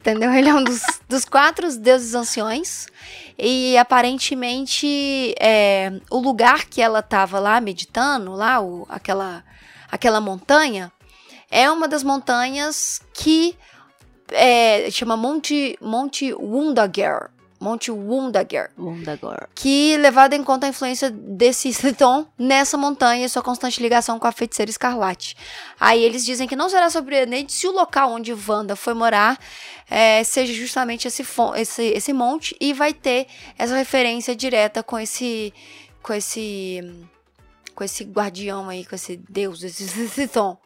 Entendeu? 0.00 0.32
Ele 0.32 0.48
é 0.48 0.54
um 0.54 0.62
dos, 0.62 0.80
dos 1.08 1.24
quatro 1.24 1.70
deuses 1.76 2.14
anciões. 2.14 2.86
E 3.38 3.76
aparentemente 3.76 5.34
é, 5.40 5.92
o 6.10 6.18
lugar 6.18 6.66
que 6.66 6.80
ela 6.80 7.00
estava 7.00 7.38
lá 7.38 7.60
meditando, 7.60 8.32
lá, 8.32 8.60
o- 8.60 8.86
aquela, 8.88 9.44
aquela 9.90 10.20
montanha, 10.20 10.92
é 11.50 11.70
uma 11.70 11.88
das 11.88 12.02
montanhas 12.02 13.00
que 13.14 13.56
é, 14.30 14.90
chama 14.90 15.16
Monte, 15.16 15.78
Monte 15.80 16.32
Wundager. 16.34 17.30
Monte 17.60 17.90
Wundager. 17.90 18.70
Wundagor. 18.78 19.48
Que, 19.54 19.96
levado 19.96 20.34
em 20.34 20.44
conta 20.44 20.66
a 20.66 20.68
influência 20.68 21.10
desse 21.10 21.72
Triton 21.78 22.26
nessa 22.38 22.76
montanha 22.76 23.26
e 23.26 23.28
sua 23.28 23.42
constante 23.42 23.82
ligação 23.82 24.18
com 24.18 24.26
a 24.26 24.32
feiticeira 24.32 24.70
escarlate. 24.70 25.36
Aí 25.78 26.02
eles 26.02 26.24
dizem 26.24 26.46
que 26.46 26.54
não 26.54 26.68
será 26.68 26.88
surpreendente 26.88 27.52
se 27.52 27.66
o 27.66 27.72
local 27.72 28.12
onde 28.12 28.32
Wanda 28.32 28.76
foi 28.76 28.94
morar 28.94 29.38
é, 29.90 30.22
seja 30.22 30.52
justamente 30.52 31.08
esse, 31.08 31.24
esse, 31.56 31.82
esse 31.82 32.12
monte 32.12 32.56
e 32.60 32.72
vai 32.72 32.92
ter 32.92 33.26
essa 33.58 33.76
referência 33.76 34.36
direta 34.36 34.82
com 34.82 34.98
esse. 34.98 35.52
com 36.02 36.12
esse. 36.12 36.80
com 37.74 37.82
esse 37.82 38.04
guardião 38.04 38.68
aí, 38.68 38.84
com 38.84 38.94
esse 38.94 39.16
deus, 39.28 39.62
esse 39.62 40.08
Triton. 40.10 40.56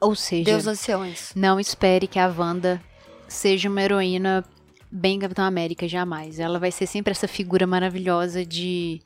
Ou 0.00 0.16
seja, 0.16 0.44
Deus 0.44 0.66
anciões. 0.66 1.32
não 1.36 1.60
espere 1.60 2.06
que 2.06 2.18
a 2.18 2.26
Wanda 2.26 2.82
seja 3.28 3.68
uma 3.68 3.82
heroína 3.82 4.42
bem 4.90 5.18
Capitão 5.18 5.44
América, 5.44 5.86
jamais. 5.86 6.38
Ela 6.40 6.58
vai 6.58 6.72
ser 6.72 6.86
sempre 6.86 7.12
essa 7.12 7.28
figura 7.28 7.66
maravilhosa 7.66 8.44
de. 8.44 9.00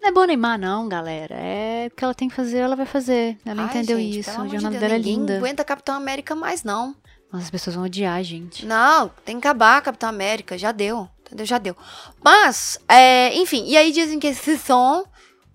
Não 0.00 0.08
é 0.08 0.12
bom 0.12 0.24
nem 0.24 0.36
má, 0.36 0.58
não, 0.58 0.88
galera. 0.88 1.34
É 1.34 1.88
o 1.90 1.96
que 1.96 2.04
ela 2.04 2.14
tem 2.14 2.28
que 2.28 2.34
fazer, 2.34 2.58
ela 2.58 2.76
vai 2.76 2.86
fazer. 2.86 3.38
Ela 3.44 3.62
Ai, 3.62 3.68
entendeu 3.68 3.98
gente, 3.98 4.20
isso. 4.20 4.30
A 4.30 4.34
amor 4.34 4.48
de 4.48 4.78
dela 4.78 4.94
é 4.94 4.98
linda. 4.98 5.38
aguenta 5.38 5.64
Capitão 5.64 5.94
América 5.94 6.34
mais, 6.34 6.62
não. 6.62 6.94
Nossa, 7.32 7.46
as 7.46 7.50
pessoas 7.50 7.74
vão 7.74 7.84
odiar 7.84 8.16
a 8.16 8.22
gente. 8.22 8.64
Não, 8.64 9.08
tem 9.24 9.40
que 9.40 9.46
acabar 9.46 9.82
Capitão 9.82 10.08
América, 10.08 10.56
já 10.56 10.70
deu, 10.70 11.08
entendeu? 11.20 11.46
Já 11.46 11.58
deu. 11.58 11.76
Mas, 12.22 12.78
é, 12.86 13.34
enfim, 13.34 13.64
e 13.66 13.76
aí 13.76 13.90
dizem 13.90 14.20
que 14.20 14.28
esse 14.28 14.56
som, 14.56 15.04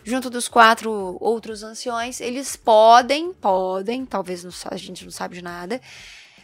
junto 0.04 0.30
dos 0.30 0.48
quatro 0.48 1.18
outros 1.22 1.64
anciões, 1.64 2.20
eles 2.20 2.56
podem, 2.56 3.32
podem, 3.34 4.06
talvez 4.06 4.44
não 4.44 4.52
a 4.70 4.76
gente 4.76 5.06
não 5.06 5.12
sabe 5.12 5.36
de 5.36 5.42
nada, 5.42 5.80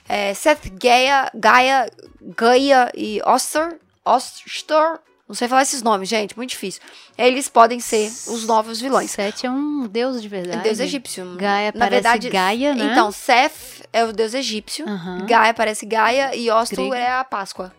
é, 0.08 0.34
Seth 0.34 0.70
Gaia, 0.80 1.30
Gaia, 1.34 1.90
Gaia 2.22 2.92
e 2.96 3.22
Oster, 3.26 3.80
Oster, 4.04 5.00
não 5.28 5.34
sei 5.34 5.48
falar 5.48 5.64
esses 5.64 5.82
nomes, 5.82 6.08
gente, 6.08 6.38
muito 6.38 6.52
difícil. 6.52 6.82
Eles 7.18 7.50
podem 7.50 7.80
ser 7.80 8.08
os 8.28 8.46
novos 8.46 8.80
vilões. 8.80 9.10
Sete 9.12 9.48
é 9.48 9.50
um 9.50 9.88
deus 9.88 10.22
de 10.22 10.28
verdade. 10.28 10.62
Deus 10.62 10.80
egípcio. 10.80 11.36
Gaia 11.36 11.72
Na 11.74 11.80
parece 11.80 11.92
verdade, 12.04 12.30
Gaia, 12.30 12.76
né? 12.76 12.92
Então, 12.92 13.12
Seth 13.12 13.88
é 13.92 14.06
o 14.06 14.14
deus 14.14 14.34
egípcio. 14.36 14.86
Gaia 15.26 15.54
parece 15.54 15.86
Gaia 15.86 16.36
e 16.36 16.46
Grego. 16.72 16.94
é 16.94 17.12
a 17.12 17.24
Páscoa. 17.24 17.74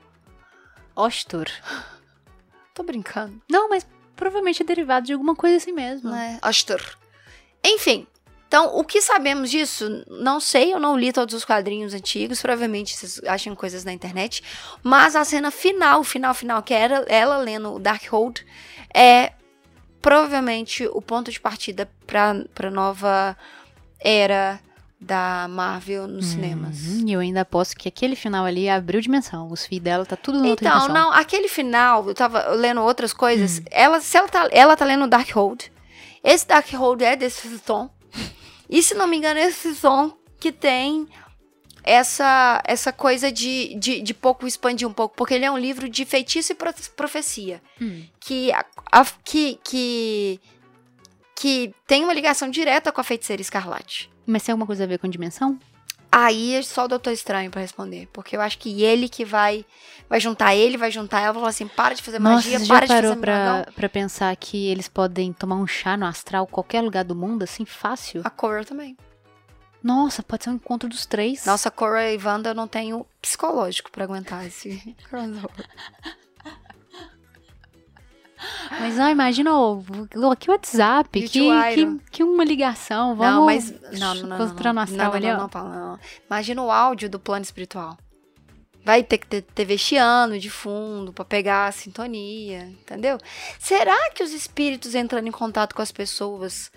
Ostur. 0.97 1.47
Tô 2.75 2.83
brincando. 2.83 3.41
Não, 3.49 3.69
mas 3.69 3.87
provavelmente 4.17 4.63
é 4.63 4.67
derivado 4.67 5.07
de 5.07 5.13
alguma 5.13 5.37
coisa 5.37 5.57
assim 5.59 5.73
mesmo. 5.73 6.11
né? 6.11 6.39
Astur. 6.43 6.81
Enfim, 7.65 8.07
então 8.57 8.79
o 8.79 8.83
que 8.85 9.03
sabemos 9.03 9.51
disso? 9.51 10.03
Não 10.09 10.41
sei, 10.41 10.73
eu 10.73 10.81
não 10.81 10.97
li 10.97 11.13
todos 11.13 11.35
os 11.35 11.45
quadrinhos 11.45 11.93
antigos, 11.93 12.41
provavelmente 12.41 12.97
vocês 12.97 13.21
acham 13.27 13.55
coisas 13.55 13.85
na 13.85 13.93
internet, 13.93 14.43
mas 14.83 15.15
a 15.15 15.25
cena 15.25 15.51
final, 15.51 16.03
final, 16.03 16.33
final, 16.33 16.63
que 16.63 16.73
era 16.73 17.05
ela 17.07 17.37
lendo 17.37 17.75
o 17.75 17.79
Darkhold, 17.79 18.47
é 18.95 19.33
provavelmente 20.01 20.87
o 20.87 21.03
ponto 21.03 21.31
de 21.31 21.39
partida 21.39 21.87
pra, 22.07 22.35
pra 22.55 22.71
nova 22.71 23.37
era 24.01 24.59
da 24.99 25.47
Marvel 25.51 26.07
nos 26.09 26.27
cinemas. 26.27 26.79
Uhum, 26.87 27.05
E 27.09 27.13
eu 27.13 27.21
ainda 27.21 27.43
aposto 27.43 27.77
que 27.77 27.87
aquele 27.89 28.17
final 28.17 28.47
ali 28.47 28.71
abriu 28.71 29.03
dimensão. 29.03 29.49
Os 29.51 29.67
filhos 29.67 29.85
dela 29.85 30.07
tá 30.07 30.17
tudo 30.17 30.41
na 30.41 30.49
outra 30.49 30.67
Então, 30.67 30.89
não, 30.89 31.13
aquele 31.13 31.49
final, 31.49 32.09
eu 32.09 32.15
tava 32.15 32.49
lendo 32.53 32.81
outras 32.81 33.13
Hum. 33.13 33.17
coisas. 33.17 33.61
Ela, 33.71 34.01
se 34.01 34.17
ela 34.17 34.29
tá, 34.29 34.49
ela 34.51 34.75
tá 34.77 34.87
lendo 34.87 35.07
Darkhold. 35.07 35.71
Esse 36.25 36.49
Darkhold 36.49 37.05
é 37.05 37.15
desse 37.15 37.59
tom. 37.59 37.91
E 38.69 38.83
se 38.83 38.95
não 38.95 39.07
me 39.07 39.17
engano, 39.17 39.39
é 39.41 39.45
esse 39.49 39.75
tom 39.75 40.17
que 40.41 40.51
tem 40.53 41.07
essa 41.85 42.61
essa 42.65 42.93
coisa 42.93 43.31
de, 43.31 43.75
de, 43.77 44.01
de 44.01 44.13
pouco 44.15 44.47
expandir 44.47 44.89
um 44.89 44.93
pouco, 44.93 45.15
porque 45.17 45.35
ele 45.35 45.45
é 45.45 45.51
um 45.51 45.59
livro 45.59 45.89
de 45.89 46.05
feitiço 46.05 46.53
e 46.53 46.55
pro- 46.55 46.73
profecia, 46.97 47.63
Hum. 47.81 48.05
que, 48.21 48.53
a- 48.53 48.65
a- 48.91 49.05
que, 49.25 49.59
que, 49.63 50.41
que 51.35 51.73
tem 51.87 52.03
uma 52.05 52.13
ligação 52.13 52.51
direta 52.51 52.91
com 52.91 53.01
a 53.01 53.05
feiticeira 53.05 53.41
escarlate. 53.41 54.11
Mas 54.27 54.43
tem 54.43 54.53
alguma 54.53 54.67
coisa 54.67 54.83
a 54.85 54.87
ver 54.87 54.99
com 54.99 55.09
dimensão? 55.09 55.59
Aí 56.11 56.55
é 56.55 56.63
só 56.63 56.85
o 56.85 56.89
Doutor 56.89 57.13
Estranho 57.13 57.51
pra 57.51 57.61
responder. 57.61 58.09
Porque 58.13 58.37
eu 58.37 58.41
acho 58.41 58.59
que 58.59 58.83
ele 58.83 59.09
que 59.09 59.25
vai 59.25 59.65
vai 60.09 60.21
juntar 60.21 60.55
ele, 60.55 60.77
vai 60.77 60.91
juntar 60.91 61.21
ela, 61.21 61.33
vai 61.33 61.41
falar 61.41 61.49
assim: 61.51 61.69
para 61.69 61.95
de 61.95 62.03
fazer 62.03 62.19
Nossa, 62.19 62.37
magia, 62.37 62.59
você 62.59 62.65
já 62.65 62.75
para 62.77 62.87
de 62.87 62.93
parou 62.93 63.11
fazer 63.11 63.21
pra, 63.21 63.55
dragão. 63.55 63.73
pra 63.75 63.89
pensar 63.89 64.37
que 64.37 64.67
eles 64.69 64.89
podem 64.89 65.33
tomar 65.33 65.57
um 65.57 65.67
chá 65.67 65.97
no 65.97 66.07
astral 66.07 66.47
qualquer 66.47 66.81
lugar 66.81 67.05
do 67.05 67.15
mundo, 67.15 67.43
assim, 67.43 67.65
fácil? 67.65 68.23
A 68.25 68.31
Cora 68.31 68.65
também. 68.65 68.97
Nossa, 69.83 70.23
pode 70.23 70.43
ser 70.45 70.51
um 70.51 70.55
encontro 70.55 70.89
dos 70.89 71.07
três. 71.07 71.45
Nossa, 71.45 71.71
Cora 71.71 72.11
e 72.11 72.19
Wanda 72.19 72.51
eu 72.51 72.55
não 72.55 72.67
tenho 72.67 73.07
psicológico 73.23 73.91
pra 73.91 74.05
aguentar 74.05 74.45
esse 74.47 74.97
crossover. 75.09 75.69
Mas 78.71 78.97
não, 78.97 79.09
imagina, 79.09 79.51
ó, 79.55 79.81
que 80.39 80.51
WhatsApp, 80.51 81.09
o 81.09 81.23
que, 81.23 81.29
que, 81.29 82.01
que 82.11 82.23
uma 82.23 82.45
ligação. 82.45 83.17
Vamos 83.17 83.35
não, 83.35 83.47
mas. 83.47 83.71
Não, 83.99 84.15
não, 84.15 84.29
não. 84.29 84.39
Não, 84.39 84.75
não, 84.75 84.87
não, 84.87 85.13
ali, 85.15 85.27
não, 85.27 85.39
não, 85.39 85.49
fala, 85.49 85.75
não. 85.75 85.99
Imagina 86.29 86.63
o 86.63 86.71
áudio 86.71 87.09
do 87.09 87.19
plano 87.19 87.43
espiritual. 87.43 87.97
Vai 88.85 89.03
ter 89.03 89.19
que 89.19 89.27
ter 89.27 89.43
TV 89.43 89.77
chiando 89.77 90.39
de 90.39 90.49
fundo 90.49 91.13
pra 91.13 91.25
pegar 91.25 91.67
a 91.67 91.73
sintonia, 91.73 92.69
entendeu? 92.69 93.19
Será 93.59 94.11
que 94.13 94.23
os 94.23 94.33
espíritos 94.33 94.95
entrando 94.95 95.27
em 95.27 95.33
contato 95.33 95.75
com 95.75 95.83
as 95.83 95.91
pessoas 95.91 96.71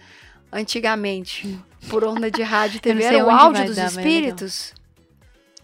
antigamente 0.52 1.60
por 1.88 2.04
onda 2.04 2.32
de 2.32 2.42
rádio 2.42 2.78
e 2.78 2.80
TV 2.82 3.04
não 3.04 3.08
era 3.08 3.26
o 3.26 3.30
áudio 3.30 3.66
dos 3.66 3.76
dar, 3.76 3.84
é 3.84 3.88
espíritos? 3.88 4.74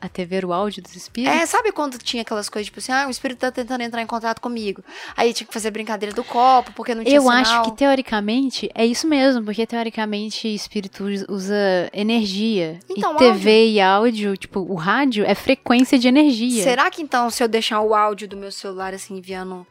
Até 0.01 0.25
ver 0.25 0.43
o 0.45 0.51
áudio 0.53 0.83
dos 0.83 0.95
espíritos. 0.95 1.35
É, 1.41 1.45
sabe 1.45 1.71
quando 1.71 1.97
tinha 1.97 2.21
aquelas 2.21 2.49
coisas 2.49 2.67
tipo 2.67 2.79
assim, 2.79 2.91
ah, 2.91 3.07
o 3.07 3.09
espírito 3.09 3.39
tá 3.39 3.51
tentando 3.51 3.81
entrar 3.81 4.01
em 4.01 4.05
contato 4.05 4.39
comigo. 4.41 4.83
Aí 5.15 5.33
tinha 5.33 5.47
que 5.47 5.53
fazer 5.53 5.71
brincadeira 5.71 6.13
do 6.13 6.23
copo, 6.23 6.71
porque 6.73 6.93
não 6.93 7.03
tinha 7.03 7.15
Eu 7.15 7.21
sinal. 7.23 7.37
acho 7.37 7.63
que 7.63 7.71
teoricamente 7.77 8.69
é 8.75 8.85
isso 8.85 9.07
mesmo, 9.07 9.43
porque 9.43 9.65
teoricamente 9.65 10.53
espírito 10.53 11.05
us- 11.05 11.25
usa 11.29 11.89
energia. 11.93 12.79
Então, 12.89 13.15
e 13.15 13.17
TV 13.17 13.69
e 13.71 13.81
áudio, 13.81 14.35
tipo, 14.37 14.59
o 14.59 14.75
rádio 14.75 15.25
é 15.25 15.33
frequência 15.33 15.97
de 15.97 16.07
energia. 16.07 16.61
Será 16.63 16.91
que 16.91 17.01
então, 17.01 17.29
se 17.29 17.41
eu 17.41 17.47
deixar 17.47 17.79
o 17.81 17.95
áudio 17.95 18.27
do 18.27 18.37
meu 18.37 18.51
celular, 18.51 18.93
assim, 18.93 19.17
enviando 19.17 19.65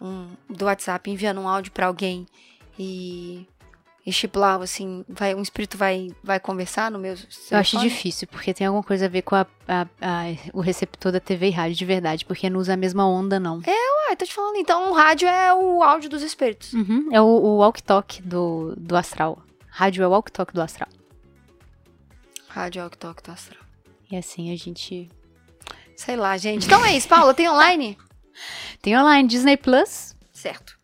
um. 0.00 0.28
do 0.48 0.64
WhatsApp, 0.64 1.08
enviando 1.10 1.40
um 1.40 1.48
áudio 1.48 1.70
pra 1.70 1.86
alguém 1.86 2.26
e. 2.78 3.46
e 4.06 4.12
chiplar, 4.12 4.60
assim, 4.62 5.04
vai, 5.08 5.34
um 5.34 5.42
espírito 5.42 5.76
vai, 5.76 6.10
vai 6.22 6.38
conversar 6.38 6.90
no 6.92 6.98
meu 6.98 7.16
telefone? 7.16 7.40
Eu 7.50 7.58
acho 7.58 7.78
difícil, 7.80 8.28
porque 8.28 8.54
tem 8.54 8.64
alguma 8.66 8.84
coisa 8.84 9.06
a 9.06 9.08
ver 9.08 9.22
com 9.22 9.34
a- 9.34 9.46
a- 9.66 9.86
a- 10.00 10.50
o 10.52 10.60
receptor 10.60 11.10
da 11.10 11.18
TV 11.18 11.48
e 11.48 11.50
rádio 11.50 11.76
de 11.76 11.84
verdade, 11.84 12.24
porque 12.24 12.48
não 12.48 12.60
usa 12.60 12.74
a 12.74 12.76
mesma 12.76 13.04
onda, 13.08 13.40
não. 13.40 13.60
Ah, 14.08 14.14
tô 14.14 14.24
te 14.24 14.32
falando, 14.32 14.56
então 14.56 14.92
o 14.92 14.94
rádio 14.94 15.26
é 15.28 15.52
o 15.52 15.82
áudio 15.82 16.08
dos 16.08 16.22
espíritos. 16.22 16.72
Uhum, 16.72 17.08
é 17.10 17.20
o, 17.20 17.24
o 17.26 17.56
walk-talk 17.58 18.22
do, 18.22 18.74
do 18.76 18.96
astral. 18.96 19.42
Rádio 19.68 20.04
é 20.04 20.06
o 20.06 20.10
walk-talk 20.10 20.54
do 20.54 20.62
astral. 20.62 20.88
Rádio 22.48 22.80
é 22.82 22.86
o 22.86 22.90
toca 22.90 23.22
do 23.22 23.32
astral. 23.32 23.60
E 24.10 24.16
assim 24.16 24.52
a 24.52 24.56
gente. 24.56 25.10
Sei 25.96 26.16
lá, 26.16 26.36
gente. 26.38 26.64
Então 26.66 26.84
é 26.84 26.96
isso, 26.96 27.08
Paula, 27.08 27.34
tem 27.34 27.48
online? 27.48 27.98
Tem 28.80 28.96
online 28.96 29.26
Disney 29.28 29.56
Plus. 29.56 30.14
Certo. 30.32 30.76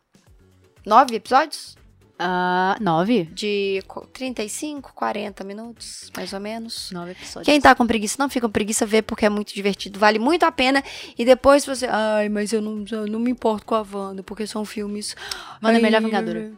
Nove 0.85 1.15
episódios? 1.17 1.77
Ah, 2.25 2.77
nove? 2.81 3.25
De 3.33 3.83
qu- 3.87 4.07
35, 4.13 4.93
40 4.95 5.45
minutos, 5.45 6.11
mais 6.17 6.33
ou 6.33 6.41
menos. 6.41 6.91
Nove 6.93 7.13
episódios. 7.13 7.45
Quem 7.45 7.61
tá 7.61 7.75
com 7.75 7.87
preguiça, 7.87 8.17
não 8.19 8.29
fica 8.29 8.47
com 8.47 8.53
preguiça, 8.53 8.87
vê 8.87 9.03
porque 9.03 9.27
é 9.27 9.29
muito 9.29 9.55
divertido, 9.55 9.99
vale 9.99 10.19
muito 10.19 10.45
a 10.45 10.53
pena. 10.53 10.83
E 11.19 11.25
depois 11.25 11.65
você. 11.67 11.87
Ai, 11.87 12.29
mas 12.29 12.53
eu 12.53 12.63
não, 12.63 12.85
eu 12.91 13.07
não 13.07 13.19
me 13.21 13.31
importo 13.31 13.67
com 13.67 13.75
a 13.75 13.83
Wanda, 13.93 14.23
porque 14.23 14.47
são 14.47 14.65
filmes. 14.65 15.15
Wanda 15.63 15.75
é 15.75 15.77
Ai, 15.77 15.83
melhor 15.83 16.01
Vingadora. 16.03 16.53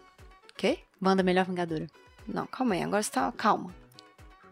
Quê? 0.57 0.79
Wanda 1.03 1.23
melhor 1.23 1.45
Vingadora. 1.45 1.87
Não, 2.27 2.47
calma 2.47 2.75
aí, 2.75 2.83
agora 2.83 3.03
você 3.03 3.11
tá. 3.11 3.33
Calma. 3.37 3.75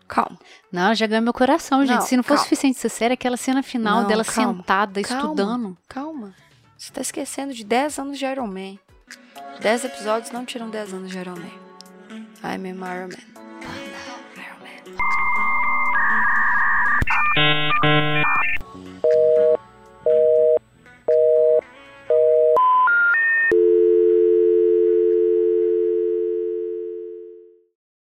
Calma. 0.09 0.39
Não, 0.71 0.95
já 0.95 1.07
ganhou 1.07 1.23
meu 1.23 1.33
coração, 1.33 1.87
gente. 1.87 1.97
Não, 2.01 2.07
Se 2.07 2.17
não 2.17 2.23
fosse 2.23 2.37
calma. 2.41 2.45
suficiente 2.49 2.77
essa 2.79 2.89
série, 2.91 3.15
aquela 3.15 3.37
cena 3.39 3.63
final 3.63 4.03
Não, 4.03 4.09
dela 4.09 4.25
calma. 4.25 4.57
sentada, 4.59 5.01
Calma. 5.03 5.23
estudando. 5.23 5.79
Calma. 5.89 6.35
Você 6.77 6.93
tá 6.93 7.01
esquecendo 7.01 7.55
de 7.55 7.65
10 7.65 7.99
anos 7.99 8.19
de 8.19 8.25
Iron 8.27 8.47
Man. 8.47 8.77
10 9.61 9.85
episódios 9.85 10.33
não 10.33 10.45
tiram 10.45 10.69
10 10.71 10.95
anos 10.95 11.13
Man. 11.37 11.63
I'm 12.45 12.67
a 12.67 12.95
Iron 12.95 13.09
Man. 13.09 13.33
Iron 14.37 14.59
Man. 14.61 15.13